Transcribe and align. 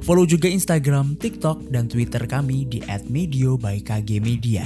Follow 0.00 0.24
juga 0.24 0.48
Instagram, 0.48 1.20
TikTok, 1.20 1.68
dan 1.68 1.84
Twitter 1.84 2.24
kami 2.24 2.64
di 2.64 2.80
@medio 3.12 3.60
by 3.60 3.84
KG 3.84 4.16
Media. 4.16 4.64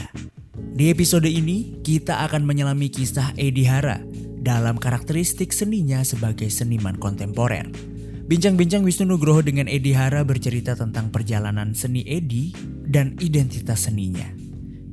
Di 0.54 0.94
episode 0.94 1.26
ini, 1.26 1.82
kita 1.82 2.22
akan 2.30 2.46
menyelami 2.46 2.86
kisah 2.86 3.34
Edi 3.34 3.66
Hara 3.66 3.98
dalam 4.38 4.78
karakteristik 4.78 5.50
seninya 5.50 6.06
sebagai 6.06 6.46
seniman 6.50 6.94
kontemporer. 6.98 7.66
Bincang-bincang 8.24 8.86
Wisnu 8.86 9.10
Nugroho 9.10 9.42
dengan 9.42 9.66
Edi 9.66 9.90
Hara 9.90 10.22
bercerita 10.22 10.78
tentang 10.78 11.10
perjalanan 11.10 11.74
seni 11.74 12.06
Edi 12.06 12.54
dan 12.86 13.18
identitas 13.18 13.90
seninya. 13.90 14.30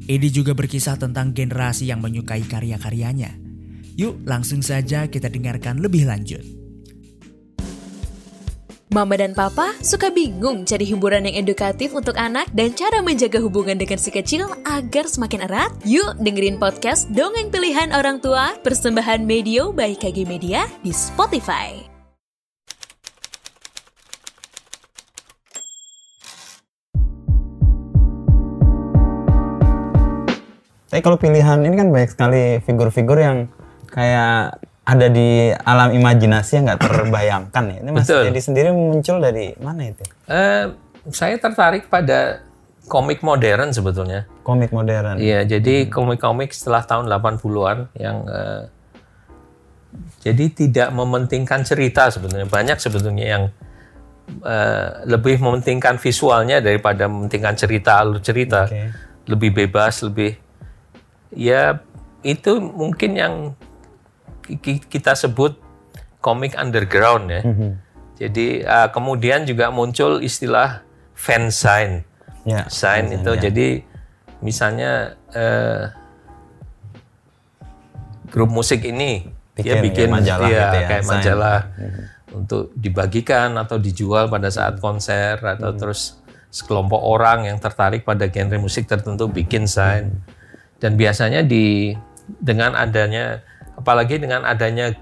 Edi 0.09 0.27
juga 0.33 0.57
berkisah 0.57 0.97
tentang 0.97 1.37
generasi 1.37 1.87
yang 1.87 2.01
menyukai 2.01 2.43
karya-karyanya. 2.43 3.37
Yuk 3.95 4.25
langsung 4.25 4.65
saja 4.65 5.05
kita 5.05 5.29
dengarkan 5.29 5.79
lebih 5.79 6.09
lanjut. 6.09 6.60
Mama 8.91 9.15
dan 9.15 9.31
Papa 9.31 9.71
suka 9.79 10.11
bingung 10.11 10.67
cari 10.67 10.83
hiburan 10.83 11.23
yang 11.23 11.47
edukatif 11.47 11.95
untuk 11.95 12.19
anak 12.19 12.51
dan 12.51 12.75
cara 12.75 12.99
menjaga 12.99 13.39
hubungan 13.39 13.79
dengan 13.79 13.95
si 13.95 14.11
kecil 14.11 14.51
agar 14.67 15.07
semakin 15.07 15.47
erat? 15.47 15.71
Yuk 15.87 16.19
dengerin 16.19 16.59
podcast 16.59 17.07
Dongeng 17.07 17.55
Pilihan 17.55 17.95
Orang 17.95 18.19
Tua 18.19 18.51
persembahan 18.59 19.23
Medio 19.23 19.71
by 19.71 19.95
KG 19.95 20.27
Media 20.27 20.67
di 20.83 20.91
Spotify. 20.91 21.71
Tapi 30.91 30.99
kalau 30.99 31.15
pilihan 31.15 31.63
ini 31.63 31.79
kan 31.79 31.87
banyak 31.95 32.11
sekali 32.11 32.59
figur-figur 32.59 33.15
yang 33.23 33.47
kayak 33.87 34.59
ada 34.81 35.07
di 35.13 35.53
alam 35.53 35.93
imajinasi 35.93 36.57
yang 36.57 36.65
nggak 36.65 36.81
terbayangkan 36.81 37.63
ya. 37.69 37.77
Ini 37.85 37.89
Mas 37.93 38.09
Betul. 38.09 38.33
Edi 38.33 38.41
sendiri 38.41 38.69
muncul 38.73 39.21
dari 39.21 39.53
mana 39.61 39.93
itu? 39.93 40.03
Eh, 40.25 40.73
saya 41.13 41.35
tertarik 41.37 41.85
pada 41.85 42.41
komik 42.89 43.21
modern 43.21 43.69
sebetulnya. 43.69 44.25
Komik 44.41 44.73
modern. 44.73 45.21
Iya, 45.21 45.45
jadi 45.45 45.85
komik-komik 45.85 46.49
setelah 46.49 46.81
tahun 46.81 47.05
80-an 47.07 47.93
yang 47.93 48.25
eh, 48.25 48.63
jadi 50.25 50.45
tidak 50.49 50.89
mementingkan 50.89 51.61
cerita 51.61 52.09
sebetulnya. 52.09 52.49
Banyak 52.49 52.81
sebetulnya 52.81 53.25
yang 53.37 53.43
eh, 54.41 54.87
lebih 55.05 55.37
mementingkan 55.37 56.01
visualnya 56.01 56.57
daripada 56.57 57.05
mementingkan 57.05 57.53
cerita 57.53 58.01
alur 58.01 58.17
cerita. 58.17 58.65
Oke. 58.65 58.89
Lebih 59.29 59.53
bebas, 59.53 60.01
lebih 60.01 60.41
ya 61.37 61.77
itu 62.25 62.57
mungkin 62.59 63.11
yang 63.13 63.33
kita 64.89 65.13
sebut 65.15 65.57
komik 66.21 66.53
underground 66.57 67.31
ya. 67.31 67.41
Jadi 68.21 68.61
eh, 68.61 68.89
kemudian 68.93 69.49
juga 69.49 69.73
muncul 69.73 70.21
istilah 70.21 70.85
fansign. 71.17 72.05
Ya. 72.41 72.65
sign 72.69 73.13
itu. 73.13 73.31
ya. 73.37 73.49
Jadi 73.49 73.67
misalnya 74.41 75.17
eh, 75.33 75.93
grup 78.31 78.49
musik 78.49 78.81
ini 78.85 79.29
dia 79.59 79.77
Bikin 79.77 79.83
bikin 79.83 80.07
kayak 80.07 80.15
majalah 80.15 80.47
iya, 80.49 80.61
gitu 80.63 80.77
ya, 80.77 80.87
kayak 80.87 81.03
sign. 81.03 81.11
majalah 81.11 81.59
untuk 82.31 82.63
dibagikan 82.73 83.49
atau 83.59 83.75
dijual 83.75 84.31
pada 84.31 84.47
saat 84.47 84.79
konser 84.79 85.35
atau 85.37 85.75
Hmm. 85.75 85.79
terus 85.79 86.17
sekelompok 86.51 86.99
orang 86.99 87.47
yang 87.47 87.57
tertarik 87.59 88.03
pada 88.07 88.27
genre 88.31 88.57
musik 88.59 88.87
tertentu 88.87 89.27
bikin 89.27 89.67
sign. 89.67 90.23
Dan 90.81 90.97
biasanya 90.97 91.45
di 91.45 91.93
dengan 92.41 92.73
adanya 92.73 93.43
apalagi 93.81 94.21
dengan 94.21 94.45
adanya 94.45 94.93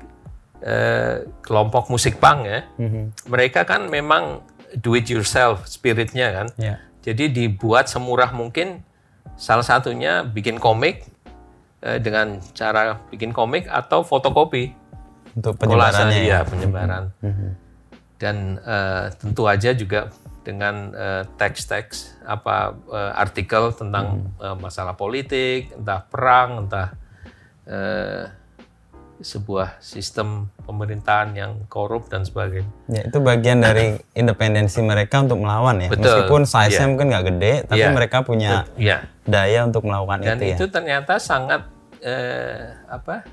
eh, 0.59 1.23
kelompok 1.40 1.88
musik 1.88 2.19
punk 2.19 2.44
ya, 2.44 2.67
Mhm. 2.75 3.31
mereka 3.31 3.63
kan 3.63 3.88
memang 3.88 4.44
do 4.75 4.91
it 4.91 5.07
yourself 5.07 5.63
spiritnya 5.63 6.35
kan. 6.35 6.47
Ya. 6.59 6.84
Jadi 7.00 7.31
dibuat 7.31 7.88
semurah 7.88 8.35
mungkin. 8.35 8.84
Salah 9.39 9.63
satunya 9.63 10.28
bikin 10.28 10.59
komik 10.59 11.07
eh, 11.79 11.95
dengan 12.03 12.44
cara 12.51 13.00
bikin 13.07 13.31
komik 13.31 13.72
atau 13.72 14.03
fotokopi. 14.03 14.75
Untuk 15.39 15.56
penyebarannya 15.56 16.28
iya, 16.28 16.44
ya. 16.44 16.47
penyebaran. 16.47 17.03
Dan 18.19 18.59
eh, 18.59 19.06
tentu 19.16 19.47
aja 19.47 19.72
juga 19.72 20.12
dengan 20.44 20.91
eh, 20.91 21.23
teks-teks 21.39 22.19
apa 22.28 22.75
eh, 22.91 23.12
artikel 23.16 23.72
tentang 23.72 24.35
eh, 24.44 24.56
masalah 24.59 25.00
politik, 25.00 25.72
entah 25.72 26.03
perang, 26.03 26.68
entah 26.68 26.91
eh, 27.63 28.28
sebuah 29.19 29.84
sistem 29.84 30.47
pemerintahan 30.63 31.35
yang 31.35 31.52
korup 31.68 32.07
dan 32.07 32.24
sebagainya. 32.24 32.72
Ya, 32.88 33.03
itu 33.03 33.19
bagian 33.19 33.59
dari 33.59 34.00
independensi 34.16 34.80
mereka 34.80 35.19
untuk 35.19 35.44
melawan 35.44 35.75
ya. 35.84 35.91
Betul. 35.91 36.07
Meskipun 36.07 36.41
size-nya 36.47 36.80
Iya. 36.80 36.88
mungkin 36.88 37.07
nggak 37.12 37.25
gede, 37.35 37.53
tapi 37.68 37.84
Iya. 37.84 37.91
mereka 37.91 38.18
punya 38.24 38.63
Iya. 38.80 38.97
daya 39.28 39.68
untuk 39.68 39.84
melakukan 39.84 40.24
dan 40.24 40.40
itu, 40.40 40.56
itu 40.56 40.66
ya. 40.66 40.72
ternyata 40.72 41.13
sangat 41.19 41.62
eh, 42.00 42.80
apa 42.88 43.28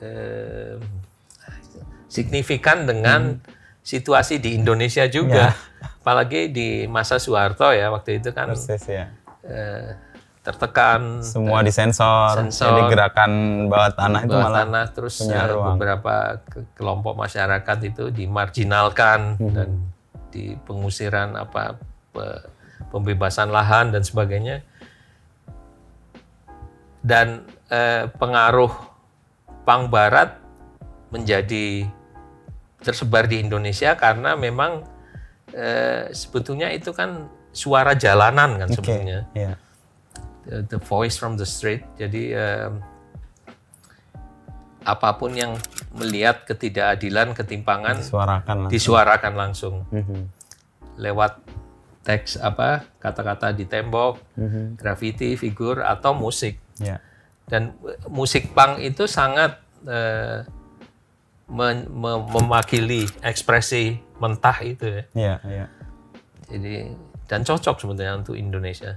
eh, 0.00 0.80
signifikan 2.08 2.88
dengan 2.88 3.36
situasi 3.84 4.40
di 4.40 4.56
Indonesia 4.56 5.04
juga 5.04 5.52
apalagi 6.00 6.48
di 6.48 6.88
masa 6.88 7.20
Soeharto 7.20 7.68
ya 7.72 7.92
waktu 7.92 8.24
itu 8.24 8.32
kan 8.32 8.52
Persis 8.52 8.84
ya. 8.88 9.12
eh, 9.44 9.92
tertekan 10.48 11.20
Semua 11.20 11.60
disensor, 11.60 12.32
Sensor. 12.34 12.72
jadi 12.72 12.82
gerakan 12.88 13.30
bawah 13.68 13.92
tanah 13.92 14.20
itu 14.22 14.32
bawah 14.32 14.42
malah 14.42 14.58
tanah 14.64 14.84
terus 14.88 15.20
punya 15.20 15.44
ruang. 15.46 15.76
beberapa 15.76 16.14
ke- 16.42 16.64
kelompok 16.72 17.14
masyarakat 17.14 17.78
itu 17.84 18.04
dimarginalkan 18.08 19.36
Hmm. 19.36 19.52
dan 19.52 19.68
di 20.28 20.56
pengusiran 20.58 21.36
apa 21.36 21.76
pe- 22.10 22.44
pembebasan 22.88 23.48
lahan 23.48 23.92
dan 23.92 24.00
sebagainya 24.00 24.64
dan 27.00 27.44
eh, 27.68 28.08
pengaruh 28.10 28.72
pang 29.62 29.86
barat 29.86 30.40
menjadi 31.08 31.84
tersebar 32.78 33.24
di 33.24 33.38
Indonesia 33.38 33.92
karena 33.94 34.32
memang 34.32 34.84
eh, 35.50 36.08
sebetulnya 36.10 36.68
itu 36.70 36.88
kan 36.90 37.28
suara 37.50 37.92
jalanan 37.92 38.56
kan 38.56 38.68
Oke, 38.68 38.76
sebetulnya 38.78 39.28
ya. 39.32 39.56
The, 40.48 40.64
the 40.66 40.80
voice 40.80 41.14
from 41.14 41.36
the 41.36 41.44
street. 41.44 41.84
Jadi 41.94 42.32
em, 42.32 42.80
apa 44.82 45.14
pun 45.14 45.30
yang 45.30 45.52
melihat 45.92 46.42
ketidakadilan, 46.42 47.36
ketimpangan 47.36 48.00
Disuarakan 48.00 48.56
lah. 48.58 48.70
disuarakan 48.72 49.34
langsung 49.36 49.74
Mhm. 49.90 50.20
lewat 50.96 51.44
teks 52.00 52.40
apa 52.40 52.88
kata-kata 52.96 53.52
di 53.52 53.68
tembok, 53.68 54.16
graffiti, 54.74 55.36
figur 55.36 55.84
atau 55.84 56.16
musik. 56.16 56.56
Ya. 56.80 57.04
Dan 57.44 57.76
eh, 57.82 58.00
musik 58.08 58.50
punk 58.50 58.80
itu 58.80 59.04
sangat 59.04 59.60
eh, 59.84 60.40
men- 61.46 61.86
me- 61.86 62.24
mewakili 62.24 63.04
ekspresi 63.20 64.00
mentah 64.16 64.56
itu 64.58 64.84
ya. 64.86 65.02
Iya, 65.12 65.34
iya. 65.46 65.66
Jadi 66.48 66.74
dan 67.28 67.44
cocok 67.44 67.76
sebetulnya 67.76 68.16
untuk 68.16 68.34
Indonesia. 68.34 68.96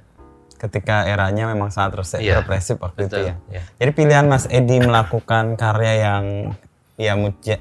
Ketika 0.62 1.04
eranya 1.04 1.50
memang 1.50 1.68
sangat 1.68 1.98
rese- 1.98 2.22
Iya, 2.22 2.38
represif 2.38 2.78
waktu 2.78 3.04
betul, 3.04 3.18
itu 3.18 3.20
ya. 3.26 3.36
iya. 3.50 3.62
Jadi 3.76 3.92
pilihan 3.92 4.26
Mas 4.26 4.46
Edi 4.46 4.78
melakukan 4.78 5.58
karya 5.58 5.94
yang 6.06 6.24
ya 6.96 7.18
eh, 7.18 7.58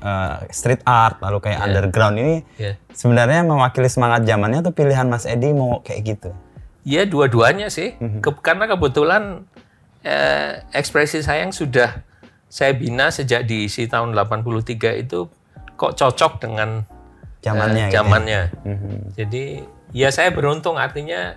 street 0.51 0.85
art 0.85 1.17
lalu 1.19 1.41
kayak 1.41 1.65
underground 1.65 2.13
ini 2.15 2.45
Ya. 2.55 2.77
sebenarnya 2.93 3.41
mewakili 3.41 3.89
semangat 3.89 4.29
zamannya 4.29 4.61
atau 4.61 4.69
pilihan 4.71 5.09
Mas 5.09 5.25
Edi 5.25 5.49
mau 5.51 5.81
kayak 5.81 6.01
gitu? 6.07 6.31
Ya 6.83 7.05
dua-duanya 7.05 7.69
sih, 7.69 7.97
Mhm. 7.97 8.21
Ke- 8.21 8.37
karena 8.39 8.69
kebetulan 8.69 9.49
eh, 10.01 10.61
ekspresi 10.71 11.21
saya 11.21 11.41
yang 11.41 11.53
sudah 11.53 12.05
saya 12.47 12.73
bina 12.73 13.09
sejak 13.09 13.45
diisi 13.45 13.85
tahun 13.85 14.13
83 14.13 14.97
itu 14.99 15.29
kok 15.75 15.93
cocok 15.95 16.37
dengan 16.39 16.85
Zamannya 17.39 17.73
eh, 17.79 17.89
gitu 17.89 17.93
ya? 17.93 17.97
zamannya. 17.97 18.41
Mhm. 18.63 18.93
Jadi 19.15 19.45
ya 19.93 20.09
saya 20.09 20.29
beruntung 20.29 20.77
artinya 20.77 21.37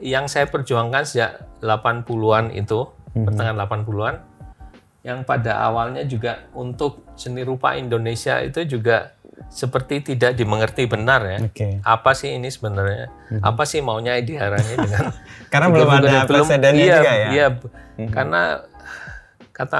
yang 0.00 0.26
saya 0.26 0.46
perjuangkan 0.46 1.02
sejak 1.02 1.30
80-an 1.60 2.50
itu, 2.50 2.88
Mhm. 3.12 3.24
pertengahan 3.24 3.56
80-an 3.56 4.14
yang 5.00 5.20
pada 5.22 5.60
awalnya 5.60 6.02
juga 6.02 6.48
untuk 6.50 7.04
seni 7.14 7.44
rupa 7.44 7.76
Indonesia 7.76 8.40
itu 8.40 8.64
juga 8.64 9.12
seperti 9.46 10.00
tidak 10.02 10.32
dimengerti 10.32 10.86
benar 10.86 11.20
ya. 11.22 11.38
Oke. 11.42 11.78
Apa 11.80 12.16
sih 12.16 12.32
ini 12.32 12.48
sebenarnya? 12.48 13.12
Apa 13.38 13.62
sih 13.62 13.82
maunya 13.82 14.16
Edi 14.16 14.34
Haranya 14.34 14.74
dengan 14.74 15.12
Karena 15.52 15.68
belum 15.68 15.86
ada 15.86 16.00
bulan. 16.00 16.12
Belum- 16.24 16.28
presidennya 16.48 16.80
iya, 16.80 16.96
juga 16.96 17.12
ya. 17.12 17.28
Iya, 17.28 17.46
karena 18.08 18.42
kata 19.52 19.78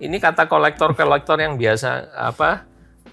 ini 0.00 0.16
kata 0.16 0.46
kolektor-kolektor 0.46 1.36
yang 1.36 1.58
biasa 1.58 2.08
apa 2.14 2.64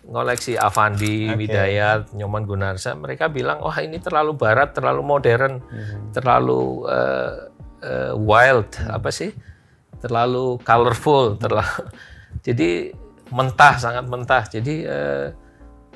ngoleksi 0.08 0.56
Avandi, 0.56 1.36
Oke. 1.36 1.46
Widayat, 1.46 2.16
Nyoman 2.16 2.48
Gunarsa, 2.48 2.96
mereka 2.96 3.28
bilang, 3.28 3.60
wah 3.60 3.76
ini 3.84 4.00
terlalu 4.00 4.40
barat, 4.40 4.72
terlalu 4.72 5.02
modern, 5.04 5.60
Mhm. 5.60 6.16
terlalu 6.16 6.88
eh, 6.88 7.34
eh, 7.84 8.14
wild, 8.16 8.72
apa 8.88 9.12
sih, 9.12 9.36
terlalu 10.00 10.58
colorful, 10.64 11.36
terlalu, 11.36 11.68
jadi 12.48 12.96
mentah, 13.28 13.76
sangat 13.76 14.08
mentah. 14.08 14.44
Jadi 14.48 14.88
eh, 14.88 15.28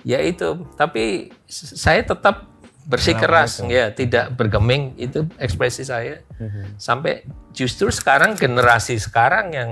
ya 0.03 0.19
itu, 0.19 0.67
tapi 0.75 1.31
saya 1.47 2.03
tetap 2.03 2.51
bersikeras, 2.81 3.61
ya 3.69 3.93
tidak 3.93 4.33
bergeming 4.35 4.97
itu 4.99 5.23
ekspresi 5.39 5.87
saya. 5.87 6.19
Mhm. 6.35 6.75
Sampai 6.75 7.23
justru 7.55 7.87
sekarang 7.93 8.35
generasi 8.35 8.99
sekarang 8.99 9.53
yang 9.55 9.71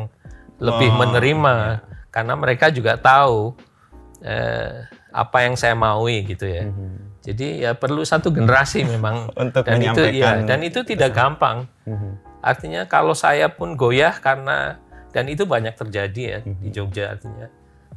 lebih 0.60 0.92
menerima 0.92 1.82
karena 2.12 2.34
mereka 2.36 2.68
juga 2.70 3.00
tahu 3.00 3.56
eh, 4.22 4.86
apa 5.10 5.38
yang 5.42 5.54
saya 5.54 5.74
maui 5.74 6.24
gitu 6.24 6.46
ya. 6.46 6.68
Jadi 7.20 7.62
ya 7.62 7.74
perlu 7.74 8.02
satu 8.02 8.30
generasi 8.30 8.84
memang 8.84 9.28
Untuk 9.44 9.64
dan 9.64 9.78
itu 9.78 10.02
ya 10.08 10.34
menyampaikan 10.34 10.36
dan 10.46 10.60
itu 10.62 10.80
tidak 10.84 11.12
gampang. 11.12 11.68
Artinya 12.40 12.86
kalau 12.86 13.12
saya 13.12 13.50
pun 13.50 13.76
goyah 13.76 14.16
karena 14.16 14.80
dan 15.10 15.26
itu 15.26 15.44
banyak 15.44 15.74
terjadi 15.74 16.22
ya 16.22 16.40
di 16.42 16.70
Jogja 16.70 17.12
artinya. 17.12 17.48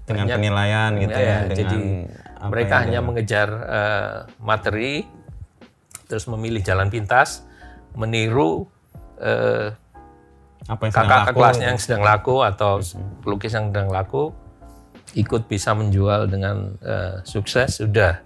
dengan 0.03 0.27
Banyak- 0.27 0.37
penilaian 0.37 0.91
gitu 0.99 1.15
Ya, 1.15 1.23
ya, 1.23 1.39
dengan 1.39 1.55
jadi 1.55 1.79
mereka 2.45 2.75
hanya 2.81 2.99
ada. 2.99 3.07
mengejar 3.07 3.49
eh, 3.55 4.15
materi, 4.37 5.07
terus 6.05 6.27
memilih 6.27 6.59
jalan 6.61 6.91
pintas, 6.91 7.47
meniru 7.95 8.67
eh, 9.17 9.71
apa 10.65 10.83
yang 10.83 10.91
kakak 10.93 11.07
laku. 11.07 11.23
Mhm. 11.25 11.37
kelasnya 11.37 11.67
yang 11.69 11.79
sedang 11.79 12.03
laku 12.03 12.43
atau 12.43 12.83
pelukis 13.23 13.53
yang 13.53 13.71
sedang 13.71 13.87
laku, 13.89 14.35
ikut 15.15 15.47
bisa 15.47 15.73
menjual 15.73 16.27
dengan 16.27 16.77
eh, 16.81 17.21
sukses 17.23 17.81
sudah. 17.81 18.21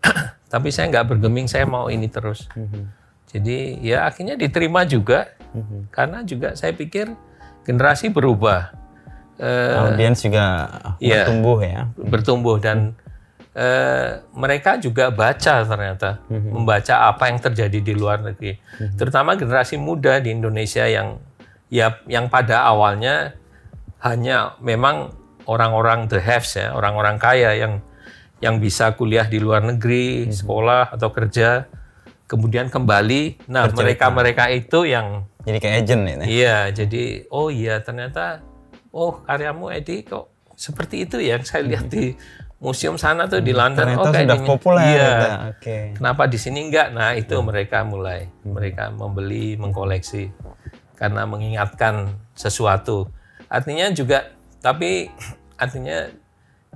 Tapi 0.52 0.68
saya 0.70 0.88
nggak 0.88 1.16
bergeming, 1.16 1.50
saya 1.50 1.66
mau 1.66 1.88
ini 1.88 2.06
terus. 2.06 2.46
Mhm. 2.54 2.82
Jadi 3.34 3.82
ya 3.82 4.06
akhirnya 4.06 4.38
diterima 4.38 4.86
juga, 4.86 5.26
karena 5.90 6.22
juga 6.22 6.54
saya 6.54 6.70
pikir 6.70 7.10
generasi 7.66 8.14
berubah. 8.14 8.70
Audiens 9.34 10.22
juga 10.22 10.70
Iya. 11.02 11.26
bertumbuh 11.26 11.58
ya. 11.58 11.80
bertumbuh 11.98 12.56
dan 12.62 12.94
eh, 13.50 14.22
mereka 14.30 14.78
juga 14.78 15.10
baca 15.10 15.66
ternyata 15.66 16.22
membaca 16.30 17.10
apa 17.10 17.30
yang 17.30 17.42
terjadi 17.42 17.78
di 17.82 17.94
luar 17.94 18.22
negeri 18.22 18.58
terutama 18.94 19.34
generasi 19.34 19.74
muda 19.74 20.22
di 20.22 20.30
Indonesia 20.30 20.86
yang 20.86 21.18
ya 21.66 21.98
yang 22.06 22.30
pada 22.30 22.62
awalnya 22.62 23.34
hanya 24.02 24.54
memang 24.62 25.10
orang-orang 25.44 26.08
the 26.08 26.20
haves 26.20 26.56
ya 26.56 26.72
orang-orang 26.72 27.16
kaya 27.20 27.56
yang 27.56 27.80
yang 28.42 28.60
bisa 28.60 28.92
kuliah 28.98 29.24
di 29.24 29.40
luar 29.40 29.64
negeri 29.64 30.28
sekolah 30.28 30.92
atau 30.92 31.08
kerja 31.14 31.64
kemudian 32.28 32.72
kembali 32.72 33.48
nah 33.48 33.68
mereka-mereka 33.68 34.50
itu 34.52 34.88
yang 34.88 35.28
Jadi 35.44 35.58
kayak 35.60 35.76
agent 35.84 36.02
ini. 36.08 36.24
Iya, 36.40 36.72
jadi 36.72 37.28
oh 37.28 37.52
iya 37.52 37.76
ternyata 37.84 38.40
oh 38.96 39.20
karyamu 39.28 39.68
Edi 39.76 40.00
kok 40.00 40.32
seperti 40.56 41.04
itu 41.04 41.20
ya 41.20 41.36
saya 41.44 41.68
lihat 41.68 41.92
di 41.92 42.16
museum 42.64 42.96
sana 42.96 43.28
tuh 43.28 43.44
di 43.44 43.52
London. 43.52 43.84
Ternyata 43.84 44.08
oh 44.08 44.14
sudah 44.16 44.40
populer. 44.40 44.84
Iya. 44.88 45.12
Oke. 45.52 45.78
Kenapa 46.00 46.24
di 46.24 46.40
sini 46.40 46.64
enggak? 46.64 46.96
Nah 46.96 47.12
itu 47.12 47.36
mereka 47.44 47.84
mulai 47.84 48.32
mereka 48.40 48.88
membeli, 48.88 49.60
mengkoleksi 49.60 50.32
karena 50.96 51.28
mengingatkan 51.28 52.16
sesuatu. 52.32 53.12
Artinya 53.52 53.92
juga 53.92 54.32
tapi 54.64 55.12
artinya 55.60 56.08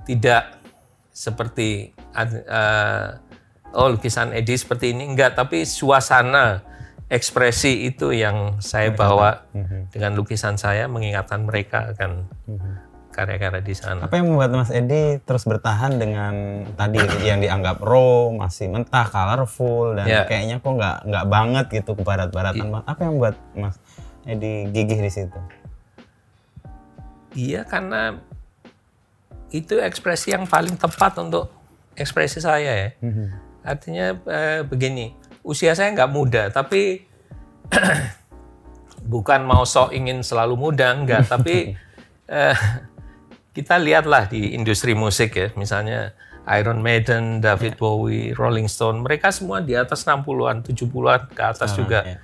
tidak 0.05 0.61
seperti 1.09 1.89
eh, 2.13 3.07
oh 3.73 3.87
lukisan 3.89 4.31
Edi 4.31 4.53
seperti 4.55 4.93
ini 4.93 5.09
enggak, 5.09 5.33
tapi 5.33 5.65
suasana 5.65 6.61
ekspresi 7.09 7.89
itu 7.89 8.13
yang 8.13 8.61
saya 8.61 8.93
bawa 8.93 9.49
dengan 9.89 10.13
lukisan 10.13 10.61
saya 10.61 10.85
mengingatkan 10.85 11.41
mereka 11.41 11.97
akan 11.97 12.29
karya-karya 13.09 13.65
di 13.65 13.73
sana. 13.75 14.05
Apa 14.05 14.21
yang 14.21 14.29
membuat 14.31 14.53
Mas 14.53 14.69
Edi 14.71 15.17
terus 15.25 15.43
bertahan 15.43 15.97
dengan 15.97 16.63
tadi 16.77 17.01
yang 17.25 17.41
dianggap 17.41 17.81
raw, 17.81 18.29
masih 18.31 18.69
mentah, 18.69 19.09
colorful 19.09 19.97
dan 19.97 20.05
Ya. 20.07 20.23
kayaknya 20.29 20.61
kok 20.61 20.71
nggak 20.71 20.97
nggak 21.09 21.25
banget 21.27 21.65
gitu 21.81 21.97
ke 21.97 22.03
barat-baratan. 22.05 22.69
Apa 22.85 22.99
yang 23.03 23.17
membuat 23.17 23.35
Mas 23.57 23.75
Edi 24.29 24.69
gigih 24.71 25.01
di 25.01 25.11
situ? 25.11 25.39
Iya 27.37 27.65
karena 27.65 28.17
itu 29.49 29.77
ekspresi 29.81 30.33
yang 30.33 30.45
paling 30.45 30.77
tepat 30.77 31.17
untuk 31.21 31.49
ekspresi 31.97 32.39
saya 32.41 32.71
ya. 32.73 32.89
Artinya 33.65 34.15
eh, 34.29 34.61
begini, 34.63 35.13
usia 35.43 35.73
saya 35.73 35.91
nggak 35.93 36.11
muda, 36.13 36.43
tapi 36.53 37.05
bukan 39.13 39.41
mau 39.45 39.65
sok 39.65 39.93
ingin 39.93 40.21
selalu 40.21 40.55
muda, 40.57 40.93
enggak. 40.93 41.27
tapi 41.33 41.75
eh, 42.29 42.57
kita 43.53 43.81
lihatlah 43.81 44.29
di 44.29 44.53
industri 44.53 44.93
musik 44.93 45.35
ya, 45.35 45.47
misalnya 45.57 46.13
Iron 46.49 46.81
Maiden, 46.81 47.41
David 47.41 47.77
Bowie, 47.77 48.33
Rolling 48.33 48.69
Stone, 48.69 49.05
mereka 49.05 49.29
semua 49.29 49.61
di 49.61 49.77
atas 49.77 50.01
60-an, 50.05 50.65
70-an 50.65 51.29
ke 51.29 51.41
atas 51.45 51.77
juga. 51.77 52.01
ya. 52.05 52.17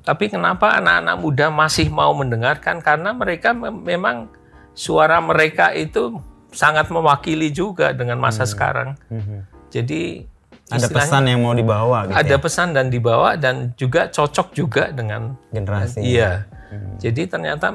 Tapi 0.00 0.32
kenapa 0.32 0.80
anak-anak 0.80 1.16
muda 1.20 1.46
masih 1.52 1.92
mau 1.92 2.10
mendengarkan? 2.16 2.80
Karena 2.80 3.12
mereka 3.12 3.52
mem- 3.52 3.84
memang 3.84 4.32
suara 4.80 5.20
mereka 5.20 5.76
itu 5.76 6.16
sangat 6.56 6.88
mewakili 6.88 7.52
juga 7.52 7.92
dengan 7.92 8.16
masa 8.16 8.48
sekarang. 8.48 8.96
Jadi 9.68 10.24
Hmm. 10.70 10.78
Ada 10.78 10.86
istilahnya 10.86 11.10
pesan 11.10 11.22
yang 11.26 11.40
mau 11.42 11.50
dibawa 11.50 11.98
gitu 12.06 12.14
ada 12.14 12.30
ya, 12.30 12.38
pesan 12.38 12.68
dan 12.70 12.86
dibawa 12.94 13.34
dan 13.34 13.74
juga 13.74 14.06
cocok 14.06 14.54
juga 14.54 14.94
dengan 14.94 15.34
generasi. 15.50 15.98
iya. 15.98 16.46
Hmm. 16.70 16.94
Jadi 17.02 17.26
ternyata 17.26 17.74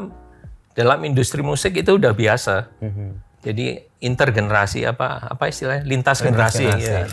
dalam 0.72 1.00
industri 1.04 1.44
musik 1.44 1.76
itu 1.76 2.00
udah 2.00 2.16
biasa. 2.16 2.72
Mhm. 2.80 3.08
Jadi 3.44 3.66
intergenerasi 4.00 4.88
apa 4.88 5.28
apa 5.28 5.44
istilahnya 5.52 5.84
lintas, 5.84 6.24
Lintas 6.24 6.56
generasi. 6.56 6.64
generasi. 6.72 6.88
ya. 6.88 7.04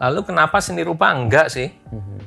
Lalu 0.00 0.20
kenapa 0.24 0.56
seni 0.64 0.80
rupa 0.80 1.12
enggak 1.12 1.52
sih? 1.52 1.68
Mhm. 1.68 2.18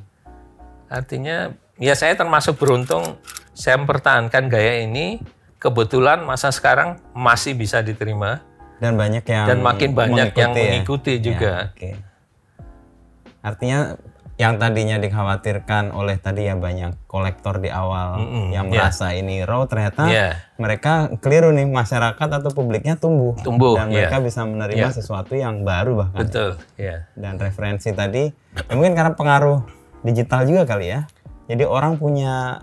Artinya 0.87 1.49
ya 1.81 1.97
saya 1.97 2.13
termasuk 2.13 2.61
beruntung 2.61 3.17
saya 3.57 3.81
mempertahankan 3.81 4.53
gaya 4.53 4.85
ini 4.85 5.17
kebetulan 5.57 6.21
masa 6.23 6.49
sekarang 6.49 7.01
masih 7.11 7.53
bisa 7.53 7.81
diterima 7.81 8.41
Dan 8.77 8.93
banyak 8.93 9.25
yang 9.25 9.45
dan 9.49 9.59
makin 9.65 9.97
banyak 9.97 10.37
yang 10.37 10.53
ya? 10.53 10.61
mengikuti 10.77 11.17
juga. 11.17 11.73
Ya, 11.73 11.73
oke. 11.73 11.89
Artinya 13.41 13.79
yang 14.37 14.61
tadinya 14.61 15.01
dikhawatirkan 15.01 15.97
oleh 15.97 16.13
tadi 16.21 16.45
ya 16.45 16.53
banyak 16.53 16.93
kolektor 17.09 17.57
di 17.57 17.73
awal 17.73 18.21
Mm-mm, 18.21 18.53
yang 18.53 18.69
ya. 18.69 18.85
merasa 18.85 19.09
ini 19.17 19.41
raw 19.41 19.65
ternyata 19.65 20.05
Iya. 20.05 20.37
mereka 20.61 21.09
keliru 21.17 21.49
nih 21.49 21.65
masyarakat 21.65 22.29
atau 22.29 22.53
publiknya 22.53 23.01
tumbuh 23.01 23.33
Tumbuh, 23.41 23.73
dan 23.81 23.89
iya. 23.89 24.05
mereka 24.05 24.21
bisa 24.21 24.45
menerima 24.45 24.93
sesuatu 24.93 25.33
yang 25.33 25.65
baru 25.65 26.05
bahkan 26.05 26.29
Betul, 26.29 26.49
ya. 26.77 27.09
dan 27.17 27.41
referensi 27.41 27.89
tadi 27.97 28.29
ya 28.69 28.73
mungkin 28.77 28.93
karena 28.93 29.17
pengaruh 29.17 29.65
digital 30.05 30.45
juga 30.45 30.69
kali 30.69 30.85
ya 30.93 31.09
jadi 31.49 31.65
orang 31.65 31.97
punya 31.97 32.61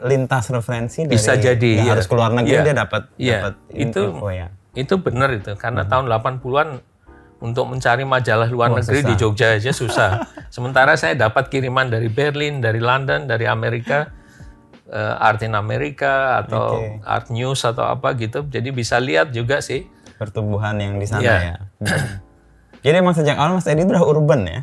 lintas 0.00 0.46
referensi 0.48 1.02
dari 1.02 1.12
Bisa 1.12 1.34
jadi, 1.34 1.70
nggak 1.74 1.84
iya. 1.84 1.92
harus 1.92 2.06
keluar 2.06 2.30
negeri 2.30 2.54
Iya. 2.54 2.64
dia 2.64 2.76
dapat 2.76 3.02
Iya, 3.16 3.38
dapat 3.40 3.54
itu 3.74 4.00
info 4.08 4.28
ya 4.28 4.48
Itu 4.72 4.94
benar 4.98 5.28
itu 5.32 5.52
karena 5.54 5.82
Hmm. 5.82 5.90
tahun 5.90 6.04
80-an 6.08 6.68
untuk 7.38 7.64
mencari 7.66 8.02
majalah 8.02 8.46
luar 8.46 8.68
Oh, 8.68 8.76
negeri 8.76 8.98
susah. 9.00 9.08
di 9.08 9.14
Jogja 9.16 9.46
aja 9.52 9.70
susah. 9.70 10.10
Sementara 10.50 10.94
saya 10.94 11.14
dapat 11.14 11.46
kiriman 11.48 11.86
dari 11.86 12.06
Berlin, 12.06 12.58
dari 12.58 12.78
London, 12.78 13.24
dari 13.24 13.44
Amerika, 13.44 14.10
eh, 14.86 15.14
Art 15.18 15.38
in 15.40 15.52
America 15.52 16.38
atau 16.38 16.78
Oke. 16.78 16.98
Art 17.04 17.26
News 17.28 17.62
atau 17.62 17.84
apa 17.84 18.14
gitu. 18.14 18.42
Jadi 18.42 18.68
bisa 18.70 18.98
lihat 18.98 19.30
juga 19.30 19.58
sih. 19.60 19.86
pertumbuhan 20.14 20.74
yang 20.74 20.98
di 20.98 21.06
sana 21.06 21.22
Iya. 21.22 21.34
ya 21.38 21.56
Hmm. 21.78 22.18
jadi 22.80 22.98
emang 22.98 23.14
sejak 23.14 23.34
awal 23.34 23.54
Mas 23.54 23.66
Edi 23.66 23.82
udah 23.82 24.02
urban 24.02 24.42
ya 24.42 24.60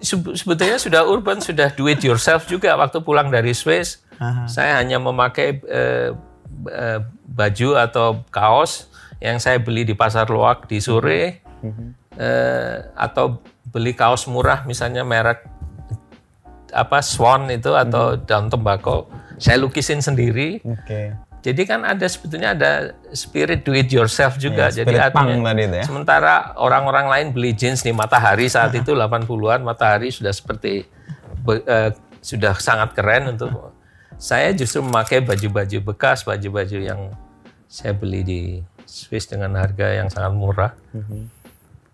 Sebetulnya 0.00 0.80
sudah 0.80 1.04
urban, 1.04 1.44
sudah 1.44 1.72
do 1.76 1.84
it 1.86 2.00
yourself 2.00 2.48
juga 2.48 2.72
waktu 2.76 3.04
pulang 3.04 3.28
dari 3.28 3.52
Swiss. 3.52 4.00
Saya 4.48 4.80
hanya 4.80 5.00
memakai 5.00 5.60
eh, 5.64 6.12
eh, 6.68 7.00
baju 7.24 7.68
atau 7.80 8.24
kaos 8.28 8.88
yang 9.20 9.40
saya 9.40 9.60
beli 9.60 9.84
di 9.84 9.92
pasar 9.96 10.28
loak 10.28 10.68
di 10.68 10.80
sore 10.80 11.40
eh, 12.16 12.76
atau 12.96 13.40
beli 13.68 13.92
kaos 13.96 14.28
murah 14.28 14.64
misalnya 14.64 15.04
merek 15.04 15.44
apa 16.72 17.00
Swan 17.00 17.48
itu 17.52 17.72
atau 17.72 18.16
daun 18.16 18.48
tembakau. 18.52 19.08
Saya 19.40 19.56
lukisin 19.60 20.04
sendiri. 20.04 20.60
Oke 20.64 21.29
Jadi 21.40 21.62
kan 21.64 21.88
ada 21.88 22.04
sebetulnya 22.04 22.52
ada 22.52 22.92
spirit 23.16 23.64
do 23.64 23.72
it 23.72 23.88
yourself 23.88 24.36
juga. 24.36 24.68
Iya, 24.68 24.84
Jadi 24.84 24.96
artinya 25.00 25.36
tadi 25.40 25.62
itu 25.64 25.76
ya. 25.80 25.84
sementara 25.88 26.52
orang-orang 26.60 27.06
lain 27.08 27.26
beli 27.32 27.56
jeans 27.56 27.80
di 27.80 27.96
Matahari 27.96 28.44
saat 28.52 28.76
itu 28.76 28.92
80-an 28.92 29.64
Matahari 29.64 30.12
sudah 30.12 30.36
seperti 30.36 30.84
be- 31.40 31.64
eh, 31.64 31.96
sudah 32.20 32.52
sangat 32.60 32.92
keren 32.92 33.32
untuk 33.32 33.72
saya 34.20 34.52
justru 34.52 34.84
memakai 34.84 35.24
baju-baju 35.24 35.96
bekas, 35.96 36.28
baju-baju 36.28 36.76
yang 36.76 37.00
saya 37.64 37.96
beli 37.96 38.20
di 38.20 38.40
Swiss 38.84 39.24
dengan 39.24 39.56
harga 39.56 39.96
yang 39.96 40.12
sangat 40.12 40.32
murah. 40.36 40.72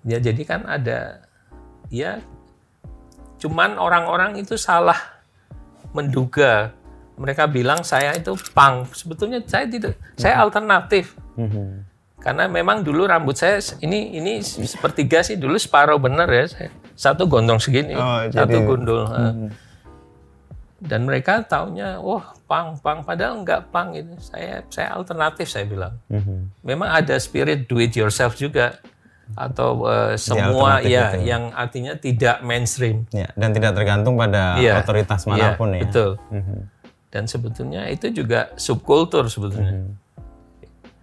Ya 0.03 0.19
jadi 0.19 0.43
kan 0.43 0.67
ada 0.67 1.23
ya 1.87 2.19
cuman 3.39 3.79
orang-orang 3.79 4.43
itu 4.43 4.59
salah 4.59 5.23
menduga 5.95 6.75
mereka 7.17 7.45
bilang 7.47 7.81
saya 7.81 8.13
itu 8.13 8.33
punk 8.51 8.93
sebetulnya 8.93 9.41
saya 9.43 9.65
tidak 9.65 9.97
saya 10.15 10.37
alternatif 10.39 11.17
Mhm. 11.33 11.85
karena 12.19 12.45
memang 12.47 12.81
dulu 12.81 13.05
rambut 13.05 13.33
saya 13.33 13.57
ini 13.79 14.15
ini 14.15 14.41
sepertiga 14.43 15.21
sih 15.21 15.35
dulu 15.35 15.57
separuh 15.57 15.97
bener 15.97 16.27
ya 16.27 16.45
saya 16.47 16.69
satu 16.93 17.25
gondrong 17.25 17.59
segini 17.59 17.93
Oh, 17.93 18.21
satu 18.27 18.37
jadi- 18.53 18.65
gundul 18.65 19.03
eh. 19.07 19.53
dan 20.79 21.01
mereka 21.03 21.41
taunya 21.43 21.97
wah 21.99 22.37
pang 22.45 22.77
pang 22.77 23.01
padahal 23.01 23.41
enggak 23.41 23.69
pang 23.71 23.93
ini 23.93 24.13
saya 24.19 24.61
saya 24.67 24.93
alternatif 24.93 25.47
saya 25.47 25.65
bilang 25.65 25.97
Mhm. 26.07 26.61
memang 26.63 26.91
ada 26.91 27.17
spirit 27.17 27.65
do 27.65 27.79
it 27.79 27.93
yourself 27.93 28.33
juga 28.35 28.77
atau 29.35 29.83
eh, 29.85 30.15
semua 30.17 30.79
ya 30.79 31.11
itu. 31.13 31.27
yang 31.27 31.51
artinya 31.51 31.97
tidak 31.97 32.41
mainstream 32.41 33.09
Ya, 33.11 33.27
dan 33.33 33.51
tidak 33.51 33.75
tergantung 33.75 34.15
pada 34.15 34.55
Iya, 34.55 34.79
otoritas 34.79 35.25
iya, 35.25 35.29
mana 35.29 35.47
pun 35.55 35.69
ya. 35.71 35.83
betul 35.83 36.11
Mhm. 36.31 36.59
Dan 37.17 37.25
sebetulnya 37.25 37.89
itu 37.89 38.13
juga 38.13 38.53
subkultur 38.61 39.33
sebetulnya 39.33 39.73
Mhm. 39.73 40.05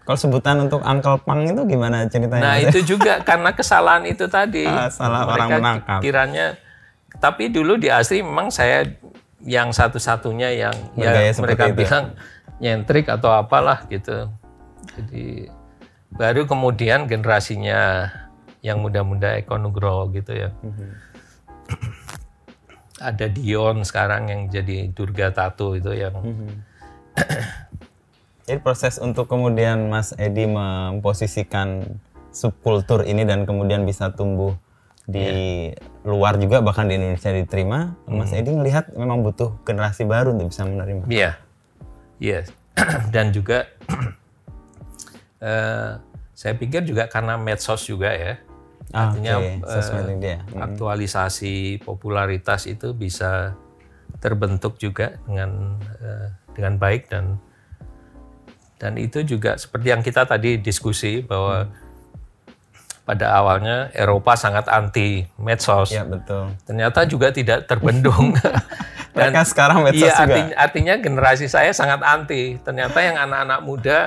Kalau 0.04 0.20
sebutan 0.20 0.68
untuk 0.68 0.84
Uncle 0.84 1.16
Pang 1.24 1.48
itu 1.48 1.64
gimana 1.64 2.04
ceritanya? 2.12 2.44
Nah 2.44 2.56
itu 2.60 2.84
juga 2.84 3.24
karena 3.24 3.56
kesalahan 3.56 4.04
itu 4.04 4.28
tadi. 4.28 4.68
Ah, 4.84 4.92
salah 4.92 5.24
orang 5.24 5.48
menangkap. 5.48 6.04
Kiranya, 6.04 6.60
tapi 7.24 7.48
dulu 7.48 7.80
di 7.80 7.88
asli 7.88 8.20
memang 8.20 8.52
saya 8.52 8.84
yang 9.48 9.72
satu-satunya 9.72 10.60
yang 10.60 10.76
Bergaya 10.92 11.32
ya 11.32 11.40
mereka 11.40 11.66
itu. 11.72 11.88
bilang 11.88 12.06
nyentrik 12.60 13.08
atau 13.08 13.32
apalah 13.32 13.88
gitu. 13.88 14.28
Jadi 15.00 15.48
baru 16.12 16.52
kemudian 16.52 17.08
generasinya 17.08 18.12
yang 18.60 18.84
muda-muda 18.84 19.40
Eko 19.40 19.56
Nugroho 19.56 20.12
gitu 20.12 20.36
ya. 20.36 20.52
Mhm. 20.60 20.90
Ada 23.04 23.28
Dion 23.28 23.84
sekarang 23.84 24.32
yang 24.32 24.42
jadi 24.48 24.88
Durga 24.90 25.36
Tato 25.36 25.76
itu 25.76 25.92
yang 25.92 26.16
Mhm. 26.24 26.50
Jadi 28.44 28.60
proses 28.60 29.00
untuk 29.00 29.32
kemudian 29.32 29.88
Mas 29.88 30.12
Edi 30.16 30.44
memposisikan 30.44 31.84
subkultur 32.32 33.08
ini 33.08 33.24
dan 33.24 33.48
kemudian 33.48 33.88
bisa 33.88 34.12
tumbuh 34.12 34.56
di 35.04 35.20
Iya. 35.72 35.80
luar 36.04 36.36
juga 36.36 36.60
bahkan 36.60 36.88
di 36.88 36.96
Indonesia 36.96 37.32
diterima, 37.32 37.96
Mas 38.04 38.32
Hmm. 38.32 38.40
Edi 38.40 38.52
melihat 38.52 38.92
memang 38.96 39.24
butuh 39.24 39.56
generasi 39.64 40.04
baru 40.04 40.36
untuk 40.36 40.52
bisa 40.52 40.64
menerima. 40.64 41.08
Iya, 41.08 41.32
iya. 42.20 42.40
Dan 43.16 43.32
juga 43.32 43.64
eh, 45.40 45.92
saya 46.34 46.54
pikir 46.56 46.84
juga 46.84 47.08
karena 47.08 47.40
medsos 47.40 47.84
juga 47.84 48.12
ya. 48.12 48.40
Ah, 48.92 49.16
Artinya 49.16 49.40
oke, 49.40 49.48
eh, 49.48 49.74
sosial 49.80 50.04
media. 50.12 50.36
Hmm. 50.52 50.62
aktualisasi 50.62 51.80
popularitas 51.82 52.68
itu 52.68 52.92
bisa 52.92 53.56
terbentuk 54.20 54.76
juga 54.78 55.18
dengan 55.24 55.80
eh, 56.04 56.28
dengan 56.54 56.76
baik 56.78 57.10
dan 57.10 57.40
dan 58.78 59.00
itu 59.00 59.24
juga 59.24 59.56
seperti 59.56 59.88
yang 59.96 60.04
kita 60.04 60.28
tadi 60.28 60.60
diskusi 60.60 61.24
bahwa 61.24 61.72
pada 63.04 63.36
awalnya 63.36 63.92
Eropa 63.92 64.36
sangat 64.36 64.68
anti 64.72 65.28
medsos 65.36 65.92
Ya 65.92 66.08
betul. 66.08 66.56
ternyata 66.64 67.04
juga 67.04 67.32
tidak 67.36 67.68
terbendung. 67.68 68.36
Mereka 69.16 69.46
sekarang 69.46 69.86
medsos 69.86 70.10
iya, 70.10 70.16
juga. 70.18 70.26
artinya, 70.26 70.54
artinya 70.58 70.94
generasi 70.98 71.46
saya 71.46 71.70
sangat 71.70 72.02
anti. 72.02 72.58
Ternyata 72.66 72.98
yang 73.04 73.20
anak-anak 73.22 73.60
muda 73.62 74.00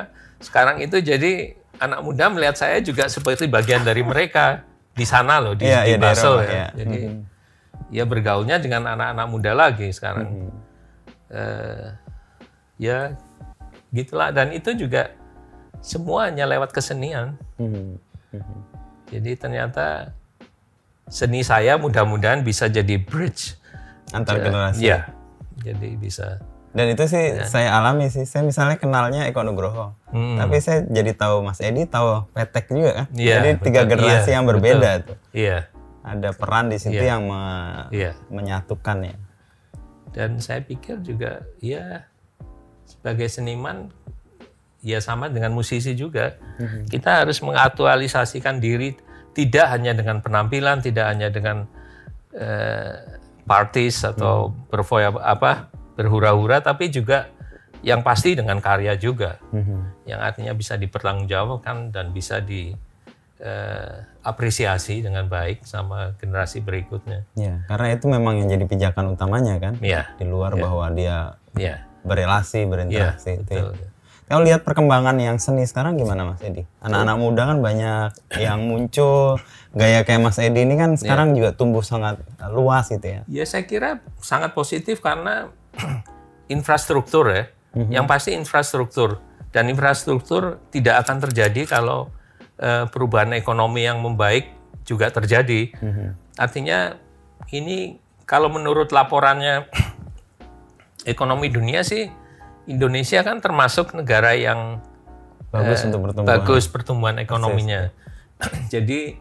sekarang 0.43 0.83
itu 0.83 0.99
jadi 0.99 1.55
anak 1.79 2.01
muda 2.03 2.27
melihat 2.33 2.59
saya 2.59 2.83
juga 2.83 3.07
seperti 3.07 3.47
bagian 3.47 3.87
dari 3.87 4.03
mereka 4.03 4.66
di 4.97 5.05
sana 5.05 5.39
loh 5.45 5.53
di, 5.53 5.69
Iya, 5.69 5.85
di 5.85 5.93
di 5.95 6.01
Basel 6.01 6.35
ya. 6.41 6.49
iya. 6.49 6.67
Jadi 6.73 6.99
ya 7.93 8.05
bergaulnya 8.09 8.57
dengan 8.59 8.89
anak-anak 8.97 9.27
muda 9.29 9.53
lagi 9.53 9.93
sekarang. 9.93 10.27
Mhm. 10.27 10.51
Eh, 11.27 11.87
ya 12.81 13.13
gitulah 13.93 14.33
dan 14.33 14.51
itu 14.57 14.73
juga 14.73 15.13
semuanya 15.85 16.49
lewat 16.49 16.73
kesenian. 16.73 17.37
Mhm. 17.61 18.01
Jadi 19.13 19.31
ternyata 19.39 20.17
seni 21.07 21.47
saya 21.47 21.79
mudah-mudahan 21.79 22.43
bisa 22.43 22.67
jadi 22.67 22.99
bridge 22.99 23.55
Antar 24.11 24.39
generasi. 24.43 24.87
Iya. 24.87 25.11
Jadi 25.63 25.99
bisa. 25.99 26.41
Dan 26.77 26.93
itu 26.93 27.09
sih 27.09 27.33
Ya. 27.33 27.49
saya 27.49 27.69
alami 27.73 28.13
sih. 28.13 28.29
Saya 28.29 28.45
misalnya 28.45 28.77
kenalnya 28.77 29.25
Eko 29.25 29.41
Nugroho. 29.41 29.97
Hmm. 30.13 30.37
Tapi 30.37 30.61
saya 30.61 30.85
jadi 30.85 31.17
tahu 31.17 31.41
Mas 31.41 31.57
Edi, 31.59 31.89
tahu 31.89 32.29
Petek 32.31 32.69
juga 32.69 32.91
kan. 32.93 33.07
Iya, 33.17 33.35
jadi 33.35 33.51
tiga 33.59 33.81
betul. 33.83 33.91
generasi 33.97 34.29
Iya, 34.29 34.35
yang 34.37 34.45
berbeda 34.45 34.91
tuh. 35.03 35.17
Iya, 35.33 35.59
Ada 36.05 36.31
peran 36.31 36.69
di 36.69 36.77
situ 36.77 37.01
Iya. 37.01 37.17
yang 37.17 37.23
me- 37.27 37.89
iya. 37.91 38.13
menyatukan 38.29 38.97
ya. 39.03 39.17
Dan 40.13 40.39
saya 40.39 40.61
pikir 40.61 41.01
juga 41.01 41.43
ya 41.59 42.07
sebagai 42.85 43.27
seniman 43.27 43.91
ya 44.79 45.01
sama 45.01 45.27
dengan 45.27 45.51
musisi 45.51 45.99
juga. 45.99 46.39
Kita 46.87 47.25
harus 47.25 47.43
mengaktualisasikan 47.43 48.61
diri 48.61 48.95
tidak 49.33 49.67
hanya 49.67 49.93
dengan 49.93 50.21
penampilan, 50.21 50.79
tidak 50.79 51.11
hanya 51.11 51.29
dengan 51.29 51.67
eh, 52.31 52.95
parties 53.43 54.05
atau 54.05 54.53
berfoya 54.69 55.09
apa 55.17 55.73
berhura-hura 55.97 56.61
tapi 56.61 56.93
juga 56.93 57.33
yang 57.81 58.05
pasti 58.05 58.37
dengan 58.37 58.61
karya 58.61 59.01
juga. 59.01 59.41
yang 60.07 60.23
artinya 60.23 60.55
bisa 60.55 60.77
dipertanggungjawabkan 60.77 61.91
dan 61.91 62.15
bisa 62.15 62.39
diapresiasi 62.45 65.03
dengan 65.03 65.27
baik 65.27 65.67
sama 65.67 66.15
generasi 66.21 66.61
berikutnya. 66.63 67.25
Ya, 67.35 67.59
karena 67.67 67.91
itu 67.97 68.07
memang 68.07 68.39
yang 68.39 68.47
jadi 68.53 68.67
pijakan 68.69 69.09
utamanya 69.19 69.59
kan. 69.59 69.75
Iya, 69.83 70.07
Di 70.21 70.25
luar 70.29 70.55
bahwa 70.55 70.91
dia 70.95 71.35
iya, 71.59 71.83
berelasi, 72.07 72.63
iya, 72.65 72.69
berinteraksi 72.69 73.31
itu. 73.43 73.51
ya. 73.51 73.63
betul. 73.73 73.91
Kalau 74.27 74.43
lihat 74.43 74.67
perkembangan 74.67 75.15
yang 75.23 75.39
seni 75.39 75.63
sekarang 75.71 75.95
gimana 75.95 76.35
Mas 76.35 76.43
Edi? 76.43 76.67
Anak-anak 76.83 77.17
muda 77.23 77.47
kan 77.47 77.63
banyak 77.63 78.11
yang 78.43 78.59
muncul, 78.67 79.39
gaya 79.71 80.03
kayak 80.03 80.19
Mas 80.19 80.43
Edi 80.43 80.67
ini 80.67 80.75
kan 80.75 80.99
sekarang 80.99 81.39
juga 81.39 81.55
tumbuh 81.55 81.87
sangat 81.87 82.19
luas 82.51 82.91
gitu 82.91 83.07
ya. 83.07 83.23
Ya 83.31 83.47
saya 83.47 83.71
kira 83.71 84.03
sangat 84.19 84.51
positif 84.51 84.99
karena 84.99 85.55
infrastruktur 86.49 87.27
ya. 87.29 87.45
Yang 87.77 88.07
pasti 88.09 88.31
infrastruktur 88.33 89.21
dan 89.53 89.69
infrastruktur 89.69 90.57
tidak 90.71 91.05
akan 91.05 91.21
terjadi 91.23 91.69
kalau 91.69 92.09
eh, 92.57 92.89
perubahan 92.89 93.33
ekonomi 93.33 93.85
yang 93.85 94.01
membaik 94.01 94.49
juga 94.83 95.11
terjadi. 95.11 95.75
Artinya 96.35 96.97
ini 97.51 97.97
kalau 98.25 98.49
menurut 98.49 98.89
laporannya 98.91 99.69
ekonomi 101.05 101.49
dunia 101.49 101.85
sih 101.85 102.09
Indonesia 102.67 103.23
kan 103.23 103.39
termasuk 103.39 103.95
negara 103.95 104.35
yang 104.35 104.83
Bagus 105.47 105.83
eh, 105.83 105.87
untuk 105.87 106.01
pertumbuhan. 106.03 106.33
bagus 106.33 106.65
pertumbuhan 106.67 107.17
ekonominya. 107.19 107.93
Jadi 108.73 109.15